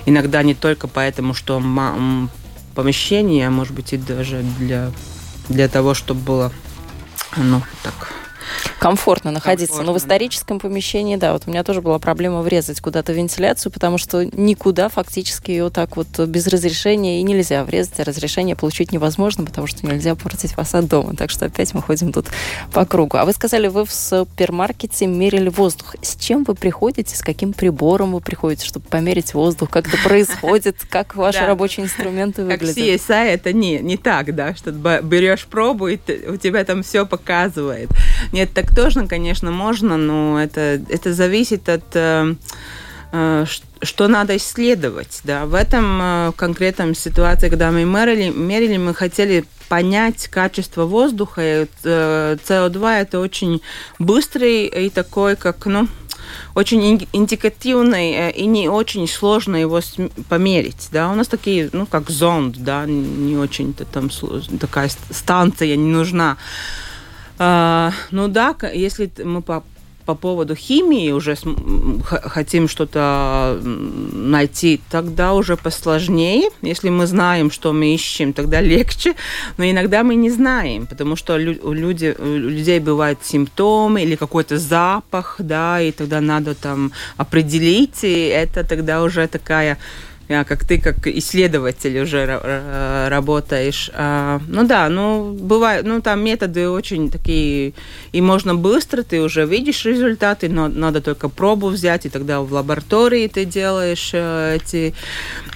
Иногда 0.04 0.42
не 0.42 0.54
только 0.54 0.88
поэтому, 0.88 1.32
что 1.32 1.58
помещение, 2.74 3.46
а 3.46 3.50
может 3.50 3.74
быть 3.74 3.92
и 3.92 3.96
даже 3.96 4.42
для, 4.58 4.90
для 5.48 5.68
того, 5.68 5.94
чтобы 5.94 6.20
было, 6.20 6.52
ну, 7.36 7.62
так, 7.82 8.12
комфортно 8.78 9.30
находиться. 9.30 9.76
Комфортно, 9.76 9.92
Но 9.92 9.98
в 9.98 10.02
историческом 10.02 10.58
да. 10.58 10.68
помещении, 10.68 11.16
да, 11.16 11.32
вот 11.32 11.42
у 11.46 11.50
меня 11.50 11.64
тоже 11.64 11.80
была 11.80 11.98
проблема 11.98 12.42
врезать 12.42 12.80
куда-то 12.80 13.12
вентиляцию, 13.12 13.72
потому 13.72 13.98
что 13.98 14.24
никуда 14.24 14.88
фактически 14.88 15.50
ее 15.50 15.70
так 15.70 15.96
вот 15.96 16.18
без 16.18 16.46
разрешения 16.46 17.20
и 17.20 17.22
нельзя 17.22 17.64
врезать, 17.64 18.00
а 18.00 18.04
разрешение 18.04 18.56
получить 18.56 18.92
невозможно, 18.92 19.44
потому 19.44 19.66
что 19.66 19.86
нельзя 19.86 20.14
портить 20.14 20.52
фасад 20.52 20.86
дома. 20.86 21.14
Так 21.16 21.30
что 21.30 21.46
опять 21.46 21.74
мы 21.74 21.82
ходим 21.82 22.12
тут 22.12 22.26
по 22.72 22.84
кругу. 22.84 23.16
А 23.16 23.24
вы 23.24 23.32
сказали, 23.32 23.68
вы 23.68 23.84
в 23.84 23.92
супермаркете 23.92 25.06
мерили 25.06 25.48
воздух. 25.48 25.96
С 26.02 26.16
чем 26.16 26.44
вы 26.44 26.54
приходите, 26.54 27.16
с 27.16 27.22
каким 27.22 27.52
прибором 27.52 28.12
вы 28.12 28.20
приходите, 28.20 28.66
чтобы 28.66 28.86
померить 28.86 29.34
воздух? 29.34 29.70
Как 29.70 29.88
это 29.88 29.96
происходит? 30.02 30.76
Как 30.90 31.16
ваши 31.16 31.44
рабочие 31.44 31.84
инструменты 31.86 32.44
выглядят? 32.44 32.74
Как 32.74 32.84
CSI 32.84 33.24
это 33.26 33.52
не, 33.52 33.78
не 33.78 33.96
так, 33.96 34.34
да, 34.34 34.54
что 34.54 34.72
берешь 34.72 35.46
пробу, 35.46 35.88
и 35.88 35.98
у 36.28 36.36
тебя 36.36 36.64
там 36.64 36.82
все 36.82 37.06
показывает. 37.06 37.90
Нет, 38.34 38.52
так 38.52 38.74
тоже, 38.74 39.06
конечно, 39.06 39.52
можно, 39.52 39.96
но 39.96 40.42
это, 40.42 40.82
это 40.88 41.14
зависит 41.14 41.68
от 41.68 41.84
э, 41.94 42.34
э, 43.12 43.44
что 43.80 44.08
надо 44.08 44.36
исследовать. 44.36 45.20
Да. 45.22 45.46
В 45.46 45.54
этом 45.54 46.00
э, 46.02 46.32
конкретном 46.34 46.96
ситуации, 46.96 47.48
когда 47.48 47.70
мы 47.70 47.84
мерили, 47.84 48.30
мерили, 48.30 48.76
мы 48.76 48.92
хотели 48.92 49.44
понять 49.68 50.26
качество 50.26 50.84
воздуха. 50.84 51.42
И 51.42 51.66
СО2 51.84 53.02
это 53.02 53.20
очень 53.20 53.62
быстрый 54.00 54.66
и 54.66 54.90
такой, 54.90 55.36
как, 55.36 55.64
ну, 55.66 55.86
очень 56.56 57.06
индикативный 57.12 58.32
и 58.32 58.46
не 58.46 58.68
очень 58.68 59.06
сложно 59.06 59.54
его 59.54 59.80
померить. 60.28 60.88
Да? 60.90 61.08
У 61.08 61.14
нас 61.14 61.28
такие, 61.28 61.70
ну, 61.72 61.86
как 61.86 62.10
зонд, 62.10 62.56
да, 62.56 62.84
не 62.84 63.36
очень-то 63.36 63.84
там 63.84 64.10
такая 64.58 64.90
станция 65.12 65.76
не 65.76 65.92
нужна. 65.92 66.36
А, 67.38 67.92
ну 68.10 68.28
да, 68.28 68.54
если 68.72 69.10
мы 69.24 69.42
по, 69.42 69.64
по 70.04 70.14
поводу 70.14 70.54
химии 70.54 71.10
уже 71.12 71.36
хотим 72.06 72.68
что-то 72.68 73.60
найти, 73.62 74.80
тогда 74.90 75.32
уже 75.34 75.56
посложнее. 75.56 76.50
Если 76.62 76.90
мы 76.90 77.06
знаем, 77.06 77.50
что 77.50 77.72
мы 77.72 77.94
ищем, 77.94 78.32
тогда 78.32 78.60
легче. 78.60 79.14
Но 79.56 79.64
иногда 79.64 80.04
мы 80.04 80.14
не 80.14 80.30
знаем, 80.30 80.86
потому 80.86 81.16
что 81.16 81.34
у, 81.34 81.72
люди, 81.72 82.14
у 82.18 82.24
людей 82.24 82.80
бывают 82.80 83.18
симптомы 83.24 84.02
или 84.02 84.16
какой-то 84.16 84.58
запах, 84.58 85.36
да, 85.38 85.80
и 85.80 85.90
тогда 85.90 86.20
надо 86.20 86.54
там 86.54 86.92
определить, 87.16 88.04
и 88.04 88.26
это 88.26 88.62
тогда 88.62 89.02
уже 89.02 89.26
такая 89.26 89.78
как 90.28 90.64
ты, 90.64 90.78
как 90.78 91.06
исследователь 91.06 91.98
уже 92.00 92.24
работаешь. 93.10 93.90
А, 93.92 94.40
ну 94.48 94.66
да, 94.66 94.88
ну 94.88 95.32
бывает, 95.32 95.84
ну 95.84 96.00
там 96.00 96.24
методы 96.24 96.68
очень 96.68 97.10
такие, 97.10 97.74
и 98.12 98.20
можно 98.20 98.54
быстро, 98.54 99.02
ты 99.02 99.20
уже 99.20 99.44
видишь 99.46 99.84
результаты, 99.84 100.48
но 100.48 100.68
надо 100.68 101.00
только 101.00 101.28
пробу 101.28 101.68
взять, 101.68 102.06
и 102.06 102.08
тогда 102.08 102.40
в 102.40 102.52
лаборатории 102.52 103.28
ты 103.28 103.44
делаешь 103.44 104.10
э, 104.12 104.56
эти 104.56 104.94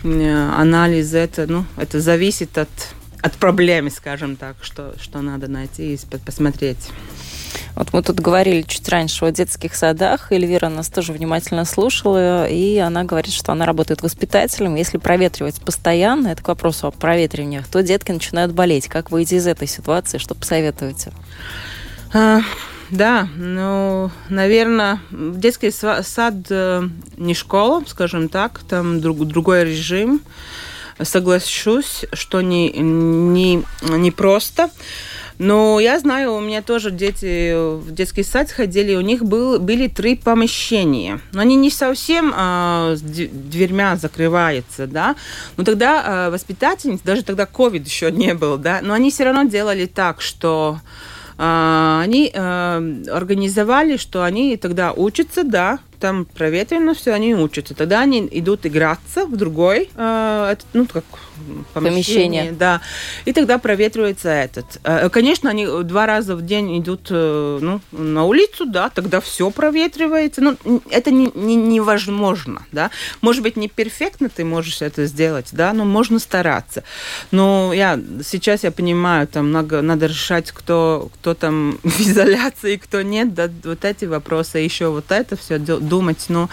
анализы. 0.04 1.18
Это, 1.18 1.46
ну, 1.46 1.64
это 1.76 2.00
зависит 2.00 2.58
от, 2.58 2.68
от 3.22 3.34
проблемы, 3.34 3.90
скажем 3.90 4.36
так, 4.36 4.56
что, 4.60 4.94
что 5.00 5.20
надо 5.20 5.48
найти 5.48 5.94
и 5.94 5.98
посмотреть. 6.24 6.90
Вот 7.78 7.92
мы 7.92 8.02
тут 8.02 8.18
говорили 8.18 8.62
чуть 8.62 8.88
раньше 8.88 9.24
о 9.24 9.30
детских 9.30 9.76
садах. 9.76 10.32
Эльвира 10.32 10.68
нас 10.68 10.88
тоже 10.88 11.12
внимательно 11.12 11.64
слушала, 11.64 12.48
и 12.48 12.76
она 12.78 13.04
говорит, 13.04 13.32
что 13.32 13.52
она 13.52 13.66
работает 13.66 14.02
воспитателем. 14.02 14.74
Если 14.74 14.98
проветривать 14.98 15.60
постоянно, 15.60 16.26
это 16.26 16.42
к 16.42 16.48
вопросу 16.48 16.88
о 16.88 16.90
проветриваниях, 16.90 17.68
то 17.68 17.80
детки 17.84 18.10
начинают 18.10 18.50
болеть. 18.50 18.88
Как 18.88 19.12
выйти 19.12 19.34
из 19.34 19.46
этой 19.46 19.68
ситуации? 19.68 20.18
Что 20.18 20.34
посоветуете? 20.34 21.12
А, 22.12 22.40
да, 22.90 23.28
ну, 23.36 24.10
наверное, 24.28 24.98
детский 25.12 25.70
сад 25.70 26.34
э, 26.50 26.82
не 27.16 27.34
школа, 27.34 27.84
скажем 27.86 28.28
так, 28.28 28.58
там 28.68 29.00
друг, 29.00 29.24
другой 29.24 29.62
режим. 29.62 30.20
Соглашусь, 31.00 32.06
что 32.12 32.40
не, 32.40 32.72
не, 32.72 33.62
не 33.82 34.10
просто. 34.10 34.68
Но 35.38 35.78
я 35.78 35.98
знаю, 36.00 36.34
у 36.34 36.40
меня 36.40 36.62
тоже 36.62 36.90
дети 36.90 37.54
в 37.78 37.92
детский 37.92 38.24
сад 38.24 38.50
ходили, 38.50 38.96
у 38.96 39.00
них 39.00 39.24
был, 39.24 39.60
были 39.60 39.86
три 39.86 40.16
помещения. 40.16 41.20
Но 41.32 41.40
они 41.40 41.54
не 41.54 41.70
совсем 41.70 42.34
э, 42.36 42.96
с 42.96 43.00
дверьмя 43.00 43.96
закрываются, 43.96 44.86
да. 44.88 45.14
Но 45.56 45.64
тогда 45.64 46.26
э, 46.26 46.30
воспитательницы, 46.30 47.04
даже 47.04 47.22
тогда 47.22 47.46
ковид 47.46 47.86
еще 47.86 48.10
не 48.10 48.34
был, 48.34 48.58
да, 48.58 48.80
но 48.82 48.94
они 48.94 49.10
все 49.10 49.24
равно 49.24 49.44
делали 49.44 49.86
так, 49.86 50.20
что 50.20 50.80
э, 51.38 52.00
они 52.02 52.32
э, 52.34 53.04
организовали, 53.08 53.96
что 53.96 54.24
они 54.24 54.56
тогда 54.56 54.92
учатся, 54.92 55.44
да, 55.44 55.78
там 56.00 56.24
проветрено 56.24 56.94
все, 56.94 57.12
они 57.12 57.34
учатся. 57.34 57.74
Тогда 57.74 58.00
они 58.00 58.28
идут 58.30 58.66
играться 58.66 59.24
в 59.24 59.36
другой, 59.36 59.88
э, 59.94 60.56
ну, 60.72 60.86
как 60.86 61.04
помещение. 61.74 62.42
помещение. 62.42 62.52
Да. 62.52 62.80
И 63.24 63.32
тогда 63.32 63.58
проветривается 63.58 64.28
этот. 64.28 64.78
Э, 64.84 65.08
конечно, 65.08 65.50
они 65.50 65.66
два 65.84 66.06
раза 66.06 66.36
в 66.36 66.44
день 66.44 66.78
идут 66.78 67.08
э, 67.10 67.58
ну, 67.60 67.80
на 67.92 68.24
улицу, 68.24 68.66
да, 68.66 68.90
тогда 68.90 69.20
все 69.20 69.50
проветривается. 69.50 70.40
Ну, 70.40 70.82
это 70.90 71.10
не, 71.10 71.30
не, 71.34 71.56
невозможно, 71.56 72.62
да. 72.72 72.90
Может 73.20 73.42
быть, 73.42 73.56
не 73.56 73.68
перфектно 73.68 74.28
ты 74.28 74.44
можешь 74.44 74.82
это 74.82 75.06
сделать, 75.06 75.48
да, 75.52 75.72
но 75.72 75.84
можно 75.84 76.18
стараться. 76.18 76.84
Но 77.30 77.72
я 77.72 77.98
сейчас 78.24 78.64
я 78.64 78.70
понимаю, 78.70 79.26
там 79.26 79.52
надо, 79.52 79.82
надо 79.82 80.06
решать, 80.06 80.50
кто, 80.52 81.10
кто 81.14 81.34
там 81.34 81.78
в 81.82 82.00
изоляции, 82.00 82.76
кто 82.76 83.02
нет, 83.02 83.34
да, 83.34 83.48
вот 83.64 83.84
эти 83.84 84.04
вопросы, 84.04 84.58
еще 84.58 84.88
вот 84.88 85.10
это 85.10 85.36
все 85.36 85.58
думать, 85.58 86.26
но 86.28 86.48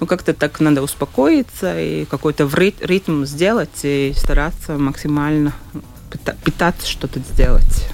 ну, 0.00 0.06
как-то 0.06 0.34
так 0.34 0.60
надо 0.60 0.82
успокоиться 0.82 1.80
и 1.80 2.04
какой-то 2.04 2.48
ритм 2.80 3.24
сделать 3.24 3.80
и 3.82 4.12
стараться 4.32 4.78
максимально 4.78 5.52
питаться, 6.44 6.86
что-то 6.86 7.20
сделать. 7.20 7.86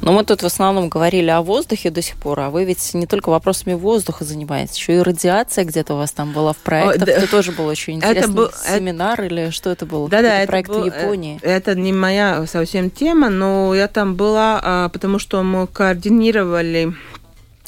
Но 0.00 0.12
мы 0.12 0.24
тут 0.24 0.42
в 0.42 0.46
основном 0.46 0.88
говорили 0.88 1.30
о 1.30 1.42
воздухе 1.42 1.90
до 1.90 2.02
сих 2.02 2.16
пор, 2.16 2.40
а 2.40 2.50
вы 2.50 2.64
ведь 2.64 2.94
не 2.94 3.06
только 3.06 3.30
вопросами 3.30 3.74
воздуха 3.74 4.24
занимаетесь, 4.24 4.76
еще 4.76 4.96
и 4.96 4.98
радиация 5.00 5.64
где-то 5.64 5.94
у 5.94 5.96
вас 5.96 6.12
там 6.12 6.32
была 6.32 6.52
в 6.52 6.56
проектах. 6.58 7.08
О, 7.08 7.10
это 7.10 7.20
да. 7.20 7.26
тоже 7.26 7.52
был 7.52 7.66
очень 7.66 7.94
интересный 7.96 8.20
это 8.20 8.32
был, 8.32 8.50
семинар 8.50 9.20
это... 9.20 9.34
или 9.34 9.50
что 9.50 9.70
это 9.70 9.86
был? 9.86 10.08
Да, 10.08 10.22
да, 10.22 10.40
это 10.40 10.50
проект 10.50 10.70
был, 10.70 10.82
в 10.82 10.86
Японии. 10.86 11.38
Это, 11.42 11.70
это 11.70 11.80
не 11.80 11.92
моя 11.92 12.46
совсем 12.46 12.90
тема, 12.90 13.28
но 13.28 13.74
я 13.74 13.86
там 13.86 14.14
была, 14.14 14.60
а, 14.62 14.88
потому 14.88 15.20
что 15.20 15.42
мы 15.44 15.66
координировали, 15.68 16.94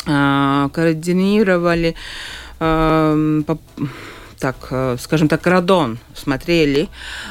а, 0.07 0.68
координировали 0.70 1.94
Эм, 2.61 3.44
так, 4.44 4.57
э, 4.70 4.96
скажем 5.00 5.28
так, 5.28 5.46
Радон 5.46 5.98
смотрели. 6.14 6.88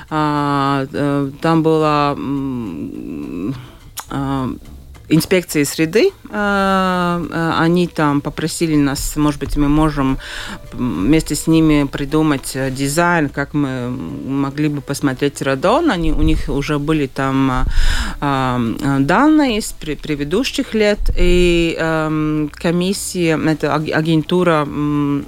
А, 0.09 0.87
э, 0.91 1.29
там 1.41 1.61
была 1.61 2.15
инспекции 5.09 5.63
среды. 5.63 6.11
Они 6.31 7.87
там 7.87 8.21
попросили 8.21 8.75
нас, 8.75 9.15
может 9.15 9.39
быть, 9.39 9.57
мы 9.57 9.67
можем 9.69 10.17
вместе 10.71 11.35
с 11.35 11.45
ними 11.47 11.85
придумать 11.85 12.57
дизайн, 12.71 13.29
как 13.29 13.53
мы 13.53 13.89
могли 13.89 14.69
бы 14.69 14.81
посмотреть 14.81 15.41
радон. 15.41 15.91
Они, 15.91 16.11
у 16.11 16.21
них 16.21 16.47
уже 16.47 16.79
были 16.79 17.07
там 17.07 17.65
данные 18.21 19.57
из 19.57 19.73
предыдущих 19.73 20.73
лет, 20.73 20.99
и 21.17 21.75
комиссия, 22.53 23.39
это 23.45 23.75
агентура 23.75 24.67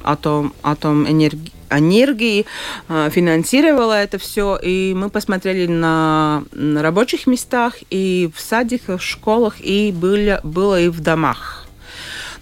атом, 0.04 0.54
атом 0.64 1.06
энергии 1.08 1.55
энергии 1.70 2.46
а, 2.88 3.10
финансировала 3.10 3.94
это 3.94 4.18
все, 4.18 4.58
и 4.62 4.94
мы 4.96 5.10
посмотрели 5.10 5.68
на, 5.68 6.44
на 6.52 6.82
рабочих 6.82 7.28
местах, 7.28 7.76
и 7.90 8.30
в 8.34 8.40
садиках, 8.40 9.02
в 9.02 9.04
школах, 9.04 9.56
и 9.60 9.92
были, 9.92 10.40
было 10.44 10.80
и 10.80 10.90
в 10.90 11.02
домах. 11.02 11.65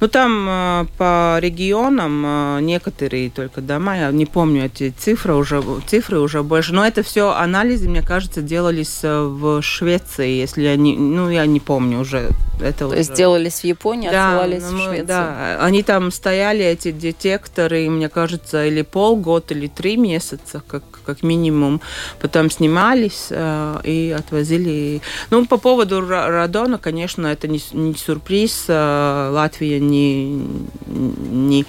Ну, 0.04 0.10
там 0.10 0.46
э, 0.50 0.86
по 0.98 1.38
регионам 1.40 2.26
э, 2.26 2.60
некоторые 2.60 3.30
только 3.30 3.62
дома, 3.62 3.98
я 3.98 4.12
не 4.12 4.26
помню 4.26 4.66
эти 4.66 4.90
цифры 4.90 5.34
уже, 5.34 5.64
цифры 5.88 6.20
уже 6.20 6.44
больше, 6.44 6.74
но 6.74 6.86
это 6.86 7.04
все 7.04 7.32
анализы, 7.32 7.88
мне 7.88 8.02
кажется, 8.02 8.42
делались 8.42 9.00
э, 9.04 9.22
в 9.22 9.62
Швеции, 9.62 10.30
если 10.30 10.64
я 10.64 10.76
не, 10.76 10.98
ну, 10.98 11.30
я 11.30 11.46
не 11.46 11.62
помню 11.62 12.02
уже. 12.02 12.32
Это 12.60 12.90
То 12.90 12.96
есть 12.96 13.14
делались 13.14 13.62
в 13.62 13.64
Японии, 13.64 14.10
да, 14.10 14.42
отсылались 14.42 14.64
ну, 14.70 14.78
в 14.78 14.82
Швецию? 14.82 15.08
Да, 15.08 15.58
они 15.62 15.84
там 15.84 16.12
стояли, 16.12 16.66
эти 16.66 16.92
детекторы, 16.92 17.90
мне 17.90 18.10
кажется, 18.10 18.66
или 18.66 18.82
полгода, 18.82 19.54
или 19.54 19.68
три 19.68 19.96
месяца, 19.96 20.62
как, 20.68 20.84
как 21.06 21.24
минимум. 21.24 21.80
Потом 22.22 22.52
снимались 22.52 23.28
э, 23.30 23.80
и 23.86 24.14
отвозили. 24.18 25.02
Ну, 25.30 25.46
по 25.46 25.58
поводу 25.58 26.06
радона, 26.06 26.78
конечно, 26.78 27.28
это 27.28 27.48
не, 27.48 27.62
не 27.72 27.96
сюрприз. 27.96 28.66
Латвия 28.68 29.80
не 29.80 29.93
не, 29.94 30.66
не 30.88 31.66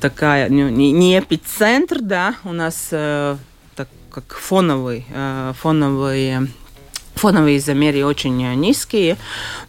такая, 0.00 0.48
не, 0.48 0.92
не 0.92 1.18
эпицентр, 1.18 2.00
да, 2.00 2.34
у 2.44 2.52
нас 2.52 2.88
э, 2.90 3.36
так 3.74 3.88
как 4.10 4.34
фоновый, 4.34 5.04
э, 5.10 5.52
фоновые 5.60 6.48
фоновые 7.14 7.60
замеры 7.60 8.04
очень 8.04 8.36
низкие. 8.54 9.16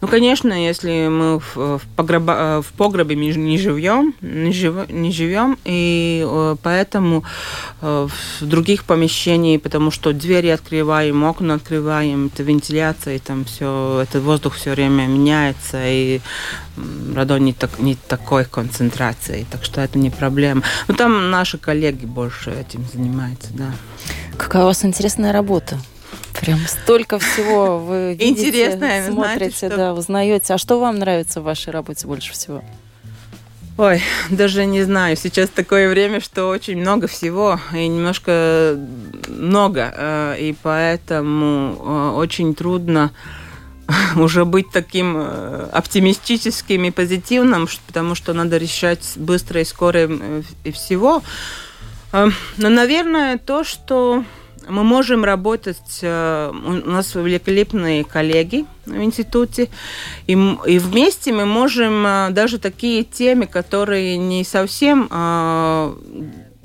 Ну, 0.00 0.08
конечно, 0.08 0.52
если 0.52 1.08
мы 1.08 1.38
в, 1.38 1.78
в, 1.78 1.82
погреба, 1.96 2.62
в 2.62 2.72
погребе 2.72 3.16
не 3.16 3.58
живем, 3.58 4.14
не, 4.20 4.52
жив, 4.52 4.88
не 4.88 5.12
живем, 5.12 5.58
и 5.64 6.24
э, 6.26 6.56
поэтому 6.62 7.24
э, 7.80 8.08
в 8.40 8.46
других 8.46 8.84
помещениях, 8.84 9.62
потому 9.62 9.90
что 9.90 10.12
двери 10.12 10.48
открываем, 10.48 11.24
окна 11.24 11.54
открываем, 11.54 12.30
это 12.32 12.42
вентиляция, 12.42 13.16
и 13.16 13.18
там 13.18 13.44
все, 13.44 14.00
этот 14.02 14.22
воздух 14.22 14.54
все 14.54 14.72
время 14.72 15.06
меняется, 15.06 15.78
и 15.84 16.20
радон 17.14 17.44
не, 17.44 17.52
так, 17.52 17.78
не 17.78 17.94
такой 17.94 18.44
концентрации, 18.44 19.46
так 19.50 19.64
что 19.64 19.80
это 19.80 19.98
не 19.98 20.10
проблема. 20.10 20.62
Но 20.88 20.94
там 20.94 21.30
наши 21.30 21.58
коллеги 21.58 22.06
больше 22.06 22.50
этим 22.50 22.84
занимаются, 22.92 23.48
да. 23.52 23.72
Какая 24.36 24.64
у 24.64 24.66
вас 24.66 24.84
интересная 24.84 25.32
работа? 25.32 25.78
Прям 26.40 26.58
столько 26.66 27.18
всего 27.18 27.78
вы 27.78 28.14
видите, 28.14 28.48
Интересное, 28.48 29.06
смотрите, 29.06 29.36
знаете, 29.36 29.56
что... 29.56 29.76
да, 29.76 29.94
узнаете. 29.94 30.54
А 30.54 30.58
что 30.58 30.78
вам 30.78 30.98
нравится 30.98 31.40
в 31.40 31.44
вашей 31.44 31.72
работе 31.72 32.06
больше 32.06 32.32
всего? 32.32 32.62
Ой, 33.78 34.02
даже 34.30 34.64
не 34.64 34.82
знаю. 34.84 35.16
Сейчас 35.16 35.50
такое 35.50 35.90
время, 35.90 36.20
что 36.20 36.48
очень 36.48 36.78
много 36.78 37.06
всего 37.08 37.60
и 37.74 37.86
немножко 37.86 38.78
много, 39.28 39.92
э, 39.94 40.36
и 40.40 40.56
поэтому 40.62 41.76
э, 41.78 42.16
очень 42.16 42.54
трудно 42.54 43.12
уже 44.16 44.46
быть 44.46 44.70
таким 44.72 45.16
э, 45.18 45.68
оптимистическим 45.72 46.84
и 46.84 46.90
позитивным, 46.90 47.68
потому 47.86 48.14
что 48.14 48.32
надо 48.32 48.56
решать 48.56 49.12
быстро 49.16 49.60
и 49.60 49.64
скоро 49.64 50.08
и 50.64 50.72
всего. 50.72 51.22
Но, 52.12 52.30
наверное, 52.70 53.36
то, 53.36 53.62
что 53.62 54.24
мы 54.68 54.84
можем 54.84 55.24
работать, 55.24 56.00
э, 56.02 56.52
у 56.52 56.90
нас 56.90 57.14
великолепные 57.14 58.04
коллеги 58.04 58.66
в 58.86 58.96
институте, 58.96 59.68
и, 60.26 60.32
и 60.32 60.78
вместе 60.78 61.32
мы 61.32 61.44
можем 61.44 62.06
э, 62.06 62.28
даже 62.30 62.58
такие 62.58 63.04
темы, 63.04 63.46
которые 63.46 64.16
не 64.16 64.44
совсем 64.44 65.08
э, 65.10 65.94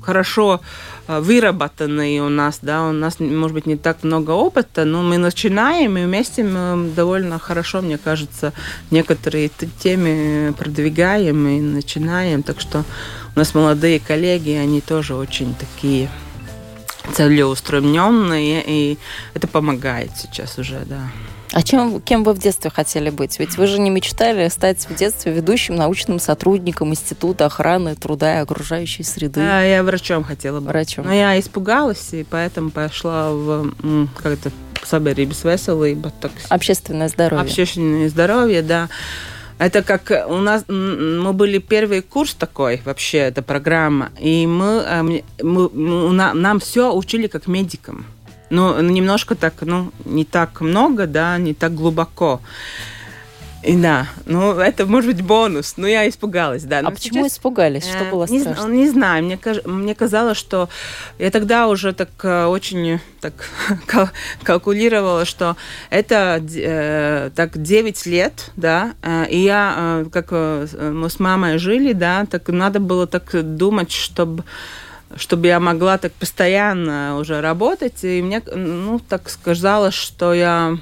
хорошо 0.01 0.61
выработанные 1.07 2.23
у 2.23 2.29
нас, 2.29 2.59
да, 2.61 2.87
у 2.87 2.93
нас, 2.93 3.19
может 3.19 3.53
быть, 3.53 3.65
не 3.65 3.75
так 3.75 4.03
много 4.03 4.31
опыта, 4.31 4.85
но 4.85 5.01
мы 5.01 5.17
начинаем, 5.17 5.97
и 5.97 6.05
вместе 6.05 6.43
мы 6.43 6.89
довольно 6.95 7.37
хорошо, 7.37 7.81
мне 7.81 7.97
кажется, 7.97 8.53
некоторые 8.91 9.51
темы 9.79 10.53
продвигаем 10.57 11.47
и 11.47 11.59
начинаем, 11.59 12.43
так 12.43 12.61
что 12.61 12.85
у 13.35 13.39
нас 13.39 13.53
молодые 13.53 13.99
коллеги, 13.99 14.51
они 14.51 14.79
тоже 14.79 15.15
очень 15.15 15.53
такие 15.55 16.09
целеустремленные, 17.13 18.63
и 18.65 18.97
это 19.33 19.47
помогает 19.47 20.11
сейчас 20.17 20.57
уже, 20.57 20.79
да. 20.85 21.09
А 21.53 21.63
чем, 21.63 21.99
кем 22.01 22.23
вы 22.23 22.33
в 22.33 22.39
детстве 22.39 22.69
хотели 22.69 23.09
быть? 23.09 23.37
Ведь 23.37 23.57
вы 23.57 23.67
же 23.67 23.79
не 23.79 23.89
мечтали 23.89 24.47
стать 24.47 24.87
в 24.89 24.95
детстве 24.95 25.33
ведущим 25.33 25.75
научным 25.75 26.17
сотрудником 26.17 26.91
Института 26.91 27.47
охраны 27.47 27.95
труда 27.95 28.37
и 28.37 28.41
окружающей 28.41 29.03
среды. 29.03 29.41
А, 29.41 29.61
я 29.61 29.83
врачом 29.83 30.23
хотела 30.23 30.61
быть. 30.61 30.69
Врачом. 30.69 31.05
Но 31.05 31.13
я 31.13 31.37
испугалась, 31.37 32.13
и 32.13 32.23
поэтому 32.23 32.69
пошла 32.69 33.31
в 33.31 33.73
как 34.15 34.33
это 34.33 34.51
Саберибис 34.85 35.43
Веселый, 35.43 35.97
Общественное 36.49 37.09
здоровье. 37.09 37.43
Общественное 37.43 38.09
здоровье, 38.09 38.61
да. 38.61 38.89
Это 39.61 39.83
как 39.83 40.11
у 40.27 40.37
нас, 40.37 40.65
мы 40.67 41.33
были 41.33 41.59
первый 41.59 42.01
курс 42.01 42.33
такой 42.33 42.81
вообще, 42.83 43.19
эта 43.19 43.43
программа, 43.43 44.09
и 44.19 44.47
мы, 44.47 44.83
э, 44.87 45.03
мы, 45.43 45.69
мы 45.69 46.11
нам 46.33 46.59
все 46.59 46.91
учили 46.91 47.27
как 47.27 47.45
медикам. 47.45 48.05
Ну, 48.49 48.81
немножко 48.81 49.35
так, 49.35 49.53
ну, 49.61 49.91
не 50.03 50.25
так 50.25 50.61
много, 50.61 51.05
да, 51.05 51.37
не 51.37 51.53
так 51.53 51.75
глубоко. 51.75 52.41
И 53.63 53.75
да, 53.75 54.07
ну 54.25 54.53
это 54.53 54.87
может 54.87 55.13
быть 55.13 55.23
бонус, 55.23 55.75
но 55.77 55.87
я 55.87 56.09
испугалась, 56.09 56.63
да. 56.63 56.81
Но 56.81 56.87
а 56.87 56.91
почему 56.91 57.23
сейчас... 57.23 57.33
испугались? 57.33 57.87
Что 57.87 58.05
было 58.05 58.25
не, 58.27 58.39
страшно? 58.39 58.67
Не 58.69 58.89
знаю, 58.89 59.23
мне, 59.23 59.39
мне 59.65 59.93
казалось, 59.93 60.37
что 60.37 60.67
я 61.19 61.29
тогда 61.29 61.67
уже 61.67 61.93
так 61.93 62.09
э, 62.23 62.45
очень 62.45 62.99
так 63.19 63.33
калкулировала, 64.43 65.25
что 65.25 65.57
это 65.91 66.43
э, 66.55 67.29
так 67.35 67.61
9 67.61 68.05
лет, 68.07 68.51
да, 68.55 68.93
э, 69.03 69.27
и 69.29 69.37
я, 69.37 69.75
э, 69.77 70.05
как 70.11 70.29
э, 70.31 70.91
мы 70.91 71.09
с 71.09 71.19
мамой 71.19 71.59
жили, 71.59 71.93
да, 71.93 72.25
так 72.25 72.47
надо 72.49 72.79
было 72.79 73.05
так 73.05 73.29
думать, 73.55 73.91
чтобы 73.91 74.43
чтобы 75.17 75.47
я 75.47 75.59
могла 75.59 75.97
так 75.97 76.13
постоянно 76.13 77.17
уже 77.19 77.41
работать, 77.41 78.03
и 78.03 78.21
мне, 78.21 78.41
ну, 78.55 78.97
так 78.97 79.29
сказалось, 79.29 79.93
что 79.93 80.33
я 80.33 80.77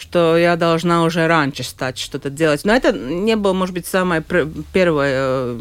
что 0.00 0.36
я 0.36 0.56
должна 0.56 1.04
уже 1.04 1.26
раньше 1.26 1.62
стать 1.62 1.98
что-то 1.98 2.30
делать. 2.30 2.64
Но 2.64 2.74
это 2.74 2.92
не 2.92 3.36
было, 3.36 3.52
может 3.52 3.74
быть, 3.74 3.86
самое 3.86 4.24
первое, 4.72 5.56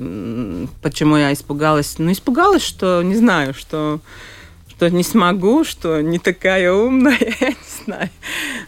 почему 0.81 1.17
я 1.17 1.33
испугалась. 1.33 1.95
Ну, 1.97 2.11
испугалась, 2.11 2.63
что, 2.63 3.01
не 3.03 3.15
знаю, 3.15 3.53
что 3.53 3.99
что 4.79 4.89
не 4.89 5.03
смогу, 5.03 5.65
что 5.65 5.99
не 5.99 6.19
такая 6.19 6.71
умная, 6.71 7.17
я 7.41 7.49
не 7.49 7.83
знаю. 7.83 8.09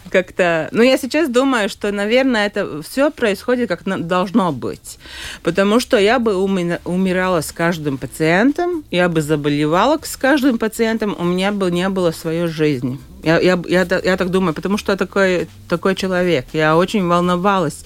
Как-то... 0.10 0.68
Но 0.74 0.84
я 0.84 0.98
сейчас 0.98 1.30
думаю, 1.30 1.70
что, 1.70 1.90
наверное, 1.94 2.48
это 2.48 2.82
все 2.82 3.12
происходит 3.12 3.70
как 3.70 3.84
должно 3.86 4.52
быть. 4.52 5.00
Потому 5.42 5.80
что 5.80 5.98
я 5.98 6.20
бы 6.20 6.36
умирала 6.36 7.40
с 7.40 7.54
каждым 7.54 7.98
пациентом, 7.98 8.84
я 8.92 9.08
бы 9.08 9.22
заболевала 9.22 9.98
с 10.04 10.18
каждым 10.18 10.58
пациентом, 10.58 11.16
у 11.18 11.24
меня 11.24 11.54
бы 11.54 11.72
не 11.72 11.88
было 11.88 12.12
своей 12.12 12.48
жизни. 12.48 13.00
Я, 13.24 13.40
я, 13.40 13.60
я, 13.68 13.88
я 14.04 14.18
так 14.18 14.30
думаю, 14.30 14.54
потому 14.54 14.78
что 14.78 14.92
я 14.92 14.98
такой, 14.98 15.48
такой 15.70 15.96
человек. 15.96 16.46
Я 16.54 16.76
очень 16.76 17.08
волновалась. 17.08 17.84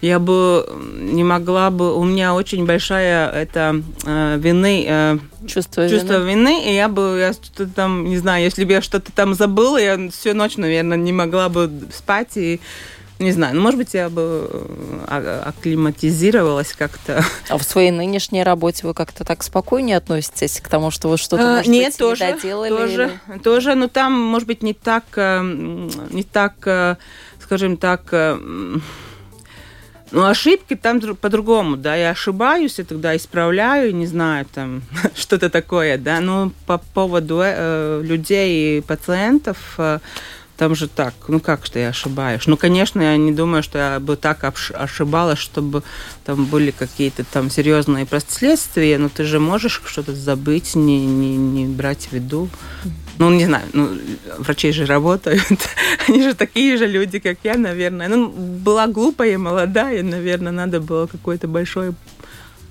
Я 0.00 0.18
бы 0.18 0.66
не 0.98 1.24
могла 1.24 1.70
бы... 1.70 1.94
У 1.94 2.04
меня 2.04 2.34
очень 2.34 2.64
большая 2.66 3.30
это 3.30 3.82
э, 4.06 4.38
вины... 4.38 4.84
Э, 4.88 5.18
чувство, 5.46 5.88
чувство 5.88 6.18
вины. 6.18 6.30
вины. 6.30 6.70
И 6.70 6.74
я 6.74 6.88
бы... 6.88 7.18
Я 7.20 7.32
что-то 7.32 7.66
там, 7.66 8.04
не 8.04 8.18
знаю, 8.18 8.44
если 8.44 8.64
бы 8.64 8.72
я 8.72 8.80
что-то 8.80 9.12
там 9.12 9.34
забыла, 9.34 9.76
я 9.76 10.10
всю 10.10 10.34
ночь, 10.34 10.56
наверное, 10.56 10.96
не 10.96 11.12
могла 11.12 11.48
бы 11.48 11.70
спать. 11.92 12.36
И 12.36 12.60
не 13.20 13.32
знаю, 13.32 13.54
ну, 13.54 13.60
может 13.60 13.78
быть, 13.78 13.94
я 13.94 14.08
бы 14.08 14.48
э, 15.06 15.42
акклиматизировалась 15.44 16.72
как-то. 16.72 17.22
А 17.48 17.58
в 17.58 17.62
своей 17.62 17.90
нынешней 17.90 18.42
работе 18.42 18.86
вы 18.86 18.94
как-то 18.94 19.24
так 19.24 19.42
спокойнее 19.42 19.98
относитесь 19.98 20.60
к 20.60 20.68
тому, 20.68 20.90
что 20.90 21.08
вы 21.08 21.18
что-то, 21.18 21.42
а, 21.42 21.56
может 21.56 21.66
Нет, 21.66 21.88
быть, 21.88 21.98
тоже, 21.98 22.26
не 22.26 22.32
доделали? 22.32 22.70
Тоже, 22.70 23.20
или... 23.28 23.38
тоже, 23.38 23.74
но 23.74 23.88
там, 23.88 24.18
может 24.18 24.48
быть, 24.48 24.62
не 24.62 24.72
так, 24.72 25.04
э, 25.16 25.40
не 26.10 26.22
так, 26.22 26.54
э, 26.64 26.96
скажем 27.40 27.76
так, 27.76 28.12
ну, 30.12 30.24
ошибки 30.24 30.74
там 30.74 31.00
по-другому, 31.00 31.76
да, 31.76 31.94
я 31.94 32.10
ошибаюсь, 32.10 32.78
и 32.78 32.82
тогда 32.82 33.14
исправляю, 33.16 33.94
не 33.94 34.06
знаю, 34.06 34.46
там, 34.52 34.82
что-то 35.14 35.50
такое, 35.50 35.98
да, 35.98 36.20
но 36.20 36.52
по 36.66 36.78
поводу 36.78 37.40
э, 37.42 38.00
людей 38.02 38.78
и 38.78 38.80
пациентов, 38.80 39.74
э, 39.78 39.98
там 40.60 40.74
же 40.74 40.88
так, 40.88 41.14
ну 41.28 41.40
как 41.40 41.64
что 41.64 41.78
я 41.78 41.88
ошибаюсь? 41.88 42.46
Ну, 42.46 42.58
конечно, 42.58 43.00
я 43.00 43.16
не 43.16 43.32
думаю, 43.32 43.62
что 43.62 43.78
я 43.78 43.98
бы 43.98 44.16
так 44.16 44.44
ошибалась, 44.74 45.38
чтобы 45.38 45.82
там 46.26 46.44
были 46.44 46.70
какие-то 46.70 47.24
там 47.24 47.48
серьезные 47.48 48.04
последствия, 48.04 48.98
но 48.98 49.08
ты 49.08 49.24
же 49.24 49.40
можешь 49.40 49.80
что-то 49.86 50.14
забыть, 50.14 50.74
не, 50.74 51.06
не, 51.06 51.34
не 51.38 51.64
брать 51.64 52.08
в 52.08 52.12
виду. 52.12 52.50
Ну, 53.16 53.30
не 53.30 53.46
знаю, 53.46 53.64
ну, 53.72 53.88
врачи 54.36 54.70
же 54.72 54.84
работают, 54.84 55.40
они 56.08 56.22
же 56.22 56.34
такие 56.34 56.76
же 56.76 56.86
люди, 56.86 57.20
как 57.20 57.38
я, 57.42 57.56
наверное. 57.56 58.08
Ну, 58.08 58.28
была 58.28 58.86
глупая 58.86 59.38
молодая, 59.38 60.02
наверное, 60.02 60.52
надо 60.52 60.80
было 60.80 61.06
какой-то 61.06 61.48
большой 61.48 61.94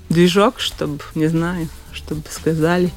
движок, 0.10 0.60
чтобы, 0.60 1.00
не 1.16 1.26
знаю, 1.26 1.68
чтобы 1.94 2.22
сказали. 2.30 2.92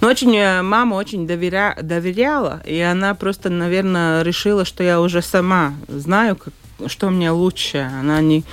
Но 0.00 0.08
очень 0.08 0.36
э, 0.36 0.62
мама 0.62 0.94
очень 0.94 1.26
доверя, 1.26 1.76
доверяла, 1.80 2.62
и 2.64 2.78
она 2.80 3.14
просто, 3.14 3.50
наверное, 3.50 4.22
решила, 4.22 4.64
что 4.64 4.82
я 4.82 5.00
уже 5.00 5.22
сама 5.22 5.74
знаю, 5.88 6.36
как, 6.36 6.54
что 6.88 7.10
мне 7.10 7.30
лучше. 7.30 7.78
Она 7.78 8.20
не 8.20 8.44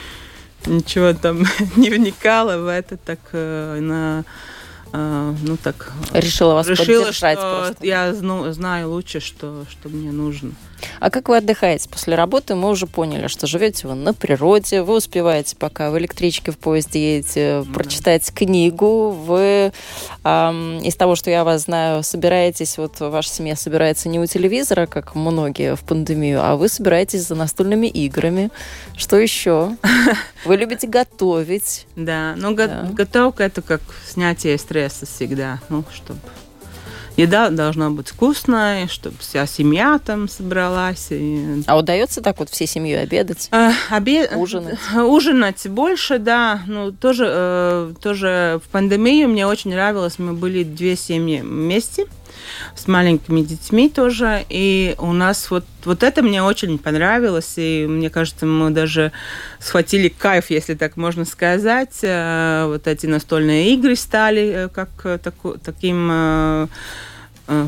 ничего 0.66 1.14
там 1.14 1.46
не 1.76 1.90
вникала 1.90 2.58
в 2.58 2.68
это, 2.68 2.98
так 2.98 3.20
э, 3.32 3.78
она 3.78 4.24
э, 4.92 5.36
ну 5.44 5.58
так 5.58 5.92
решила 6.12 6.54
вас 6.54 6.68
решила, 6.68 7.04
поддержать 7.04 7.40
что 7.40 7.66
просто. 7.66 7.86
я 7.86 8.14
знаю 8.14 8.90
лучше, 8.90 9.20
что, 9.20 9.66
что 9.70 9.90
мне 9.90 10.12
нужно. 10.12 10.52
А 11.00 11.10
как 11.10 11.30
вы 11.30 11.38
отдыхаете 11.38 11.90
после 11.90 12.16
работы? 12.16 12.56
Мы 12.56 12.70
уже 12.70 12.88
поняли, 12.88 13.28
что 13.28 13.48
живете 13.48 13.88
вы 13.88 13.96
на 13.96 14.14
природе, 14.14 14.82
вы 14.82 14.96
успеваете, 14.96 15.56
пока 15.56 15.92
в 15.92 15.98
электричке, 15.98 16.52
в 16.52 16.58
поезде 16.58 17.18
едете, 17.18 17.64
ну, 17.66 17.74
прочитать 17.74 18.32
книгу. 18.34 19.12
Вы 19.12 19.72
эм, 20.24 20.80
из 20.80 20.96
того, 20.96 21.16
что 21.16 21.30
я 21.30 21.44
вас 21.44 21.64
знаю, 21.64 22.04
собираетесь, 22.04 22.78
вот 22.78 23.00
ваша 23.00 23.30
семья 23.30 23.56
собирается 23.56 24.10
не 24.10 24.20
у 24.20 24.26
телевизора, 24.26 24.86
как 24.86 25.16
многие 25.16 25.76
в 25.76 25.82
пандемию, 25.82 26.44
а 26.44 26.56
вы 26.56 26.70
собираетесь 26.70 27.28
за 27.28 27.36
настольными 27.36 27.88
играми. 27.88 28.50
Что 28.96 29.18
еще? 29.18 29.76
Вы 30.46 30.58
любите 30.58 30.88
готовить. 30.88 31.86
Да, 31.96 32.34
ну 32.38 32.56
готовка 32.56 33.44
это 33.44 33.62
как 33.62 33.82
снятие 34.08 34.58
стресса 34.58 35.06
всегда, 35.06 35.60
ну, 35.70 35.84
чтобы 35.94 36.20
еда 37.20 37.50
должна 37.50 37.90
быть 37.90 38.10
вкусная, 38.10 38.88
чтобы 38.88 39.18
вся 39.20 39.46
семья 39.46 40.00
там 40.04 40.28
собралась. 40.28 41.08
И... 41.10 41.64
А 41.68 41.78
удается 41.78 42.22
так 42.22 42.40
вот 42.40 42.50
всей 42.50 42.68
семьей 42.68 43.02
обедать? 43.02 43.48
А, 43.52 43.72
обед... 43.90 44.32
Ужинать? 44.36 44.80
Ужинать 44.96 45.68
больше, 45.68 46.20
да. 46.20 46.62
Ну, 46.68 46.92
тоже, 46.92 47.26
э, 47.28 47.94
тоже 48.02 48.62
в 48.64 48.70
пандемию 48.70 49.28
мне 49.28 49.46
очень 49.46 49.72
нравилось. 49.72 50.20
Мы 50.20 50.34
были 50.34 50.64
две 50.64 50.96
семьи 50.96 51.42
вместе 51.42 52.06
с 52.76 52.88
маленькими 52.88 53.42
детьми 53.42 53.90
тоже. 53.90 54.46
И 54.50 54.96
у 54.98 55.14
нас 55.14 55.50
вот, 55.52 55.66
вот 55.86 56.04
это 56.04 56.22
мне 56.22 56.44
очень 56.44 56.78
понравилось. 56.78 57.54
И 57.58 57.86
мне 57.88 58.10
кажется, 58.10 58.46
мы 58.46 58.70
даже 58.72 59.12
схватили 59.60 60.10
кайф, 60.10 60.50
если 60.50 60.76
так 60.76 60.98
можно 60.98 61.26
сказать. 61.26 62.00
Э, 62.02 62.66
вот 62.68 62.88
эти 62.88 63.06
настольные 63.06 63.74
игры 63.74 63.96
стали 63.96 64.66
э, 64.66 64.70
как 64.70 64.90
таку, 65.22 65.56
таким 65.64 66.10
Э, 66.10 66.68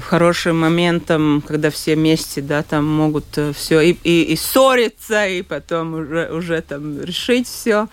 хорошим 0.07 0.59
моментом, 0.59 1.43
когда 1.45 1.69
все 1.69 1.95
вместе, 1.95 2.41
да, 2.41 2.63
там 2.63 2.85
могут 2.85 3.25
э, 3.37 3.51
все 3.53 3.81
и, 3.81 3.97
и, 4.03 4.23
и 4.23 4.35
ссориться, 4.35 5.25
и 5.27 5.41
потом 5.41 5.93
уже, 5.95 6.29
уже 6.31 6.61
там 6.61 7.01
решить 7.01 7.47
все. 7.47 7.87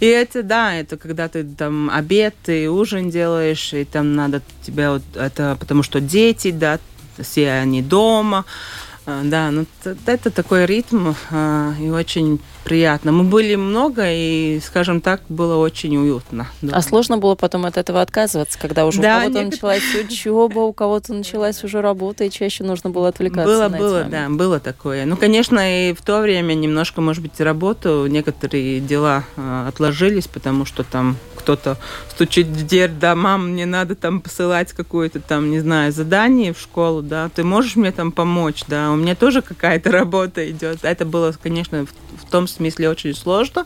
И 0.00 0.06
это, 0.06 0.42
да, 0.42 0.74
это 0.74 0.96
когда 0.96 1.28
ты 1.28 1.44
там 1.44 1.90
обед 1.90 2.34
и 2.46 2.68
ужин 2.68 3.10
делаешь, 3.10 3.74
и 3.74 3.84
там 3.84 4.14
надо 4.14 4.42
тебя 4.62 4.92
вот 4.92 5.02
это, 5.14 5.56
потому 5.60 5.82
что 5.82 6.00
дети, 6.00 6.50
да, 6.50 6.78
все 7.20 7.50
они 7.52 7.82
дома, 7.82 8.44
э, 8.46 8.85
да, 9.06 9.50
ну 9.50 9.66
это 10.06 10.30
такой 10.30 10.66
ритм 10.66 11.12
и 11.80 11.88
очень 11.90 12.40
приятно. 12.64 13.12
Мы 13.12 13.22
были 13.22 13.54
много, 13.54 14.02
и, 14.06 14.60
скажем 14.64 15.00
так, 15.00 15.20
было 15.28 15.56
очень 15.56 15.96
уютно. 15.96 16.48
Да. 16.62 16.76
А 16.76 16.82
сложно 16.82 17.16
было 17.16 17.36
потом 17.36 17.64
от 17.64 17.76
этого 17.76 18.02
отказываться, 18.02 18.58
когда 18.58 18.86
уже 18.86 19.00
да, 19.00 19.18
у 19.18 19.20
кого-то 19.20 19.38
нет... 19.44 19.52
началась 19.52 19.94
учеба, 19.94 20.58
у 20.58 20.72
кого-то 20.72 21.14
началась 21.14 21.62
уже 21.62 21.80
работа, 21.80 22.24
и 22.24 22.30
чаще 22.30 22.64
нужно 22.64 22.90
было 22.90 23.08
отвлекаться 23.08 23.44
Было, 23.44 23.68
на 23.68 23.78
было, 23.78 24.04
да, 24.04 24.28
было 24.28 24.58
такое. 24.58 25.06
Ну, 25.06 25.16
конечно, 25.16 25.90
и 25.90 25.94
в 25.94 26.02
то 26.02 26.20
время 26.20 26.54
немножко, 26.54 27.00
может 27.00 27.22
быть, 27.22 27.40
работу, 27.40 28.06
некоторые 28.08 28.80
дела 28.80 29.22
э, 29.36 29.68
отложились, 29.68 30.26
потому 30.26 30.64
что 30.64 30.82
там 30.82 31.16
кто-то 31.46 31.78
стучит 32.10 32.48
в 32.48 32.66
дверь, 32.66 32.90
да, 32.90 33.14
мам, 33.14 33.50
мне 33.52 33.66
надо 33.66 33.94
там 33.94 34.20
посылать 34.20 34.72
какое-то 34.72 35.20
там, 35.20 35.48
не 35.48 35.60
знаю, 35.60 35.92
задание 35.92 36.52
в 36.52 36.58
школу, 36.58 37.02
да, 37.02 37.28
ты 37.28 37.44
можешь 37.44 37.76
мне 37.76 37.92
там 37.92 38.10
помочь, 38.10 38.64
да, 38.66 38.90
у 38.90 38.96
меня 38.96 39.14
тоже 39.14 39.42
какая-то 39.42 39.92
работа 39.92 40.50
идет. 40.50 40.80
Это 40.82 41.04
было, 41.04 41.32
конечно, 41.40 41.86
в 41.86 42.30
том 42.30 42.48
смысле 42.48 42.90
очень 42.90 43.14
сложно. 43.14 43.64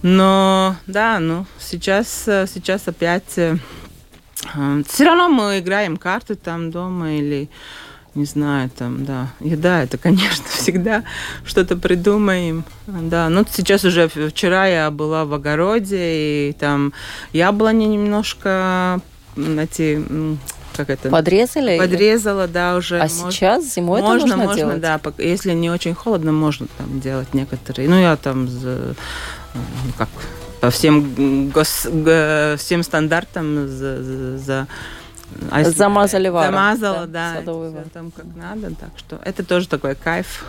Но 0.00 0.76
да, 0.86 1.18
ну 1.20 1.44
сейчас, 1.60 2.08
сейчас 2.24 2.88
опять 2.88 3.36
э, 3.36 3.58
э, 4.54 4.82
все 4.88 5.04
равно 5.04 5.28
мы 5.28 5.58
играем 5.58 5.98
карты 5.98 6.36
там 6.36 6.70
дома 6.70 7.16
или 7.16 7.50
не 8.14 8.24
знаю, 8.24 8.70
там, 8.70 9.04
да, 9.04 9.28
еда, 9.40 9.82
это, 9.82 9.98
конечно, 9.98 10.44
всегда 10.48 11.04
что-то 11.44 11.76
придумаем, 11.76 12.64
да, 12.86 13.28
ну, 13.28 13.44
сейчас 13.50 13.84
уже 13.84 14.08
вчера 14.08 14.66
я 14.66 14.90
была 14.90 15.24
в 15.24 15.34
огороде, 15.34 16.48
и 16.48 16.56
там 16.58 16.92
яблони 17.32 17.84
немножко, 17.86 19.00
эти, 19.36 20.02
как 20.76 20.90
это? 20.90 21.08
Подрезали? 21.08 21.78
Подрезала, 21.78 22.48
да, 22.48 22.76
уже. 22.76 22.98
А 22.98 23.02
можно, 23.02 23.30
сейчас 23.30 23.74
зимой 23.74 24.00
можно, 24.00 24.26
это 24.26 24.36
можно, 24.36 24.44
можно 24.44 24.56
делать? 24.56 24.80
да. 24.80 25.00
Если 25.18 25.52
не 25.52 25.70
очень 25.70 25.94
холодно, 25.94 26.32
можно 26.32 26.66
там 26.78 27.00
делать 27.00 27.32
некоторые. 27.32 27.88
Ну, 27.88 28.00
я 28.00 28.16
там 28.16 28.48
за, 28.48 28.96
ну, 29.54 29.60
как 29.96 30.08
по 30.60 30.70
всем 30.70 31.50
гос, 31.50 31.86
всем 32.58 32.82
стандартам 32.82 33.68
за, 33.68 34.38
за 34.38 34.66
а 35.50 35.64
Замазали 35.64 36.28
вару. 36.28 36.52
Замазала, 36.52 37.06
да, 37.06 37.42
да 37.44 37.84
там 37.92 38.10
как 38.10 38.26
надо. 38.36 38.74
Так 38.74 38.90
что 38.96 39.18
это 39.24 39.44
тоже 39.44 39.68
такой 39.68 39.94
кайф 39.94 40.44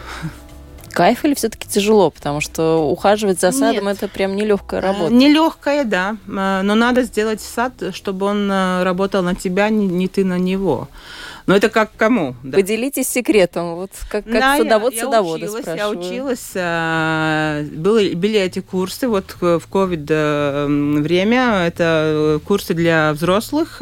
кайф 0.95 1.25
или 1.25 1.33
все-таки 1.35 1.67
тяжело? 1.67 2.09
Потому 2.09 2.41
что 2.41 2.89
ухаживать 2.89 3.39
за 3.39 3.51
садом 3.51 3.85
Нет. 3.85 3.97
это 3.97 4.07
прям 4.07 4.35
нелегкая 4.35 4.81
работа. 4.81 5.13
Нелегкая, 5.13 5.83
да. 5.83 6.17
Э, 6.27 6.61
но 6.63 6.73
надо 6.73 7.03
сделать 7.03 7.41
сад, 7.41 7.73
чтобы 7.93 8.25
он 8.25 8.49
э, 8.49 8.83
работал 8.83 9.21
на 9.21 9.35
тебя, 9.35 9.69
не 9.69 10.07
ты 10.07 10.23
на 10.23 10.39
него. 10.39 10.87
Но 11.47 11.55
это 11.55 11.69
как 11.69 11.91
кому? 11.95 12.35
Да. 12.43 12.57
Поделитесь 12.57 13.07
секретом. 13.07 13.75
Вот 13.75 13.91
как, 14.09 14.25
как 14.25 14.33
да, 14.33 14.57
садовод 14.57 14.93
я, 14.93 15.03
садовода 15.03 15.45
я 15.45 15.51
училась, 15.51 15.77
я 15.77 15.89
училась. 15.89 16.51
Э, 16.55 17.63
были, 17.71 18.15
были 18.15 18.39
эти 18.39 18.59
курсы 18.59 19.07
вот 19.07 19.35
в 19.39 19.61
ковид 19.69 20.09
время. 20.09 21.65
Это 21.67 22.39
курсы 22.45 22.73
для 22.73 23.13
взрослых. 23.13 23.81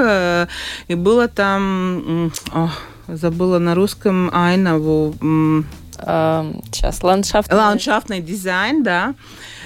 И 0.88 0.96
было 0.96 1.28
там... 1.28 2.32
О, 2.52 2.70
забыла 3.08 3.60
на 3.60 3.76
русском 3.76 4.30
Айнову 4.34 5.16
сейчас 5.96 7.04
ландшафтный... 7.04 7.58
ландшафтный 7.58 8.22
дизайн, 8.22 8.84
да. 8.84 9.16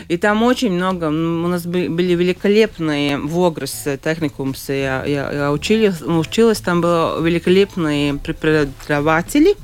И 0.07 0.17
там 0.17 0.43
очень 0.43 0.71
много, 0.71 1.05
у 1.05 1.47
нас 1.47 1.65
были 1.65 2.13
великолепные 2.13 3.17
в 3.17 3.39
Огрес 3.43 3.85
техникумсы, 4.03 4.73
я, 4.73 5.03
я, 5.05 5.31
я 5.31 5.51
училась, 5.51 6.01
училась, 6.01 6.59
там 6.59 6.81
были 6.81 7.37
великолепные 7.37 8.15
преподаватели, 8.15 9.55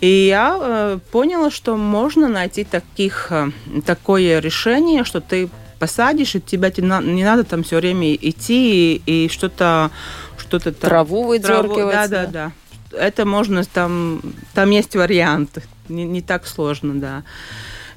и 0.00 0.26
я 0.26 0.58
э, 0.60 0.98
поняла, 1.10 1.50
что 1.50 1.76
можно 1.76 2.28
найти 2.28 2.64
таких, 2.64 3.28
э, 3.30 3.50
такое 3.84 4.40
решение, 4.40 5.04
что 5.04 5.20
ты 5.20 5.48
посадишь, 5.78 6.34
и 6.34 6.40
тебя 6.40 6.72
не 6.78 7.24
надо 7.24 7.44
там 7.44 7.62
все 7.62 7.76
время 7.76 8.14
идти 8.14 9.00
и, 9.06 9.24
и 9.24 9.28
что-то 9.28 9.90
что-то 10.38 10.72
траву 10.72 11.24
выдергивать. 11.24 11.92
Да, 11.92 12.08
да, 12.08 12.26
да. 12.26 12.52
Это 12.96 13.24
можно 13.24 13.64
там, 13.64 14.20
там 14.54 14.70
есть 14.70 14.96
варианты 14.96 15.62
не, 15.88 16.04
не 16.04 16.22
так 16.22 16.46
сложно, 16.46 16.94
да. 16.94 17.22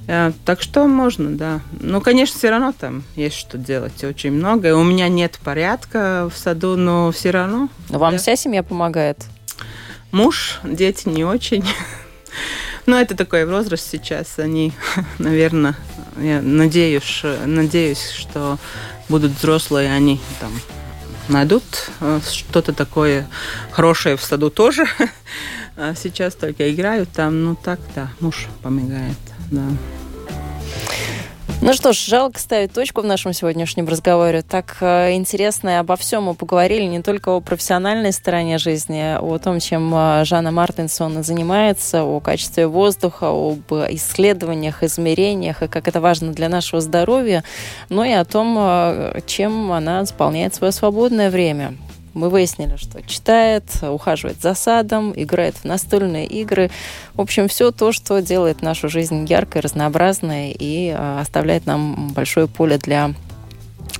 Э, 0.06 0.32
так 0.44 0.62
что 0.62 0.86
можно, 0.86 1.30
да. 1.30 1.60
Ну, 1.80 2.00
конечно, 2.00 2.38
все 2.38 2.50
равно 2.50 2.72
там 2.72 3.04
есть 3.16 3.36
что 3.36 3.58
делать 3.58 4.02
очень 4.04 4.32
много. 4.32 4.76
У 4.76 4.84
меня 4.84 5.08
нет 5.08 5.38
порядка 5.42 6.30
в 6.32 6.38
саду, 6.38 6.76
но 6.76 7.10
все 7.12 7.30
равно. 7.30 7.68
Но 7.88 7.98
вам 7.98 8.12
да. 8.12 8.18
вся 8.18 8.36
семья 8.36 8.62
помогает? 8.62 9.24
Муж, 10.12 10.60
дети 10.64 11.08
не 11.08 11.24
очень. 11.24 11.64
Но 12.86 12.98
это 12.98 13.14
такой 13.14 13.44
возраст 13.44 13.88
сейчас. 13.88 14.38
Они, 14.38 14.72
наверное, 15.18 15.76
я 16.18 16.40
надеюсь, 16.42 17.22
надеюсь, 17.44 18.10
что 18.10 18.58
будут 19.08 19.32
взрослые, 19.32 19.92
они 19.92 20.20
там 20.40 20.50
найдут 21.30 21.62
э, 22.00 22.20
что-то 22.30 22.72
такое 22.72 23.28
хорошее 23.70 24.16
в 24.16 24.22
саду 24.22 24.50
тоже. 24.50 24.86
А 25.76 25.94
сейчас 25.94 26.34
только 26.34 26.70
играют 26.70 27.08
там, 27.10 27.42
ну 27.42 27.54
так, 27.54 27.80
да, 27.94 28.10
муж 28.20 28.48
помогает, 28.62 29.16
да. 29.50 29.62
Ну 31.70 31.76
что 31.76 31.92
ж, 31.92 31.98
жалко 31.98 32.40
ставить 32.40 32.72
точку 32.72 33.00
в 33.00 33.04
нашем 33.04 33.32
сегодняшнем 33.32 33.86
разговоре. 33.86 34.42
Так 34.42 34.78
э, 34.80 35.14
интересно 35.14 35.68
и 35.68 35.72
обо 35.74 35.94
всем 35.94 36.24
мы 36.24 36.34
поговорили, 36.34 36.82
не 36.82 37.00
только 37.00 37.28
о 37.28 37.40
профессиональной 37.40 38.12
стороне 38.12 38.58
жизни, 38.58 39.16
о 39.16 39.38
том, 39.38 39.60
чем 39.60 39.94
э, 39.94 40.24
Жанна 40.24 40.50
Мартинсон 40.50 41.22
занимается, 41.22 42.02
о 42.02 42.18
качестве 42.18 42.66
воздуха, 42.66 43.28
об 43.28 43.72
исследованиях, 43.88 44.82
измерениях 44.82 45.62
и 45.62 45.68
как 45.68 45.86
это 45.86 46.00
важно 46.00 46.32
для 46.32 46.48
нашего 46.48 46.80
здоровья, 46.80 47.44
но 47.88 48.04
и 48.04 48.10
о 48.14 48.24
том, 48.24 48.56
э, 48.58 49.20
чем 49.26 49.70
она 49.70 50.04
заполняет 50.04 50.52
свое 50.56 50.72
свободное 50.72 51.30
время 51.30 51.76
мы 52.14 52.28
выяснили, 52.28 52.76
что 52.76 53.02
читает, 53.02 53.64
ухаживает 53.82 54.40
за 54.40 54.54
садом, 54.54 55.12
играет 55.14 55.56
в 55.56 55.64
настольные 55.64 56.26
игры. 56.26 56.70
В 57.14 57.20
общем, 57.20 57.48
все 57.48 57.70
то, 57.70 57.92
что 57.92 58.20
делает 58.20 58.62
нашу 58.62 58.88
жизнь 58.88 59.26
яркой, 59.26 59.62
разнообразной 59.62 60.54
и 60.58 60.94
а, 60.96 61.20
оставляет 61.20 61.66
нам 61.66 62.12
большое 62.12 62.48
поле 62.48 62.78
для 62.78 63.14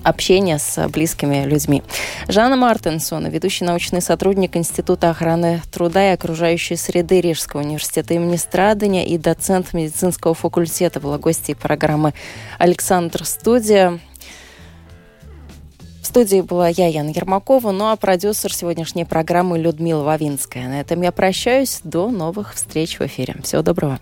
общения 0.03 0.59
с 0.59 0.89
близкими 0.89 1.45
людьми. 1.45 1.83
Жанна 2.29 2.57
Мартинсон, 2.57 3.27
ведущий 3.29 3.65
научный 3.65 4.01
сотрудник 4.01 4.57
Института 4.57 5.11
охраны 5.11 5.63
труда 5.71 6.11
и 6.11 6.15
окружающей 6.15 6.77
среды 6.77 7.21
Рижского 7.21 7.61
университета 7.61 8.15
имени 8.15 8.37
Страдания 8.37 9.07
и 9.07 9.19
доцент 9.19 9.73
медицинского 9.73 10.35
факультета 10.35 11.01
была 11.01 11.19
гостьей 11.19 11.55
программы 11.55 12.15
«Александр 12.59 13.25
Студия» 13.25 14.01
студии 16.11 16.41
была 16.41 16.67
я, 16.67 16.89
Яна 16.89 17.11
Ермакова, 17.11 17.71
ну 17.71 17.89
а 17.89 17.95
продюсер 17.95 18.53
сегодняшней 18.53 19.05
программы 19.05 19.61
Людмила 19.61 20.03
Вавинская. 20.03 20.67
На 20.67 20.81
этом 20.81 21.03
я 21.03 21.13
прощаюсь. 21.13 21.81
До 21.85 22.11
новых 22.11 22.55
встреч 22.55 22.99
в 22.99 23.03
эфире. 23.03 23.37
Всего 23.45 23.63
доброго. 23.63 24.01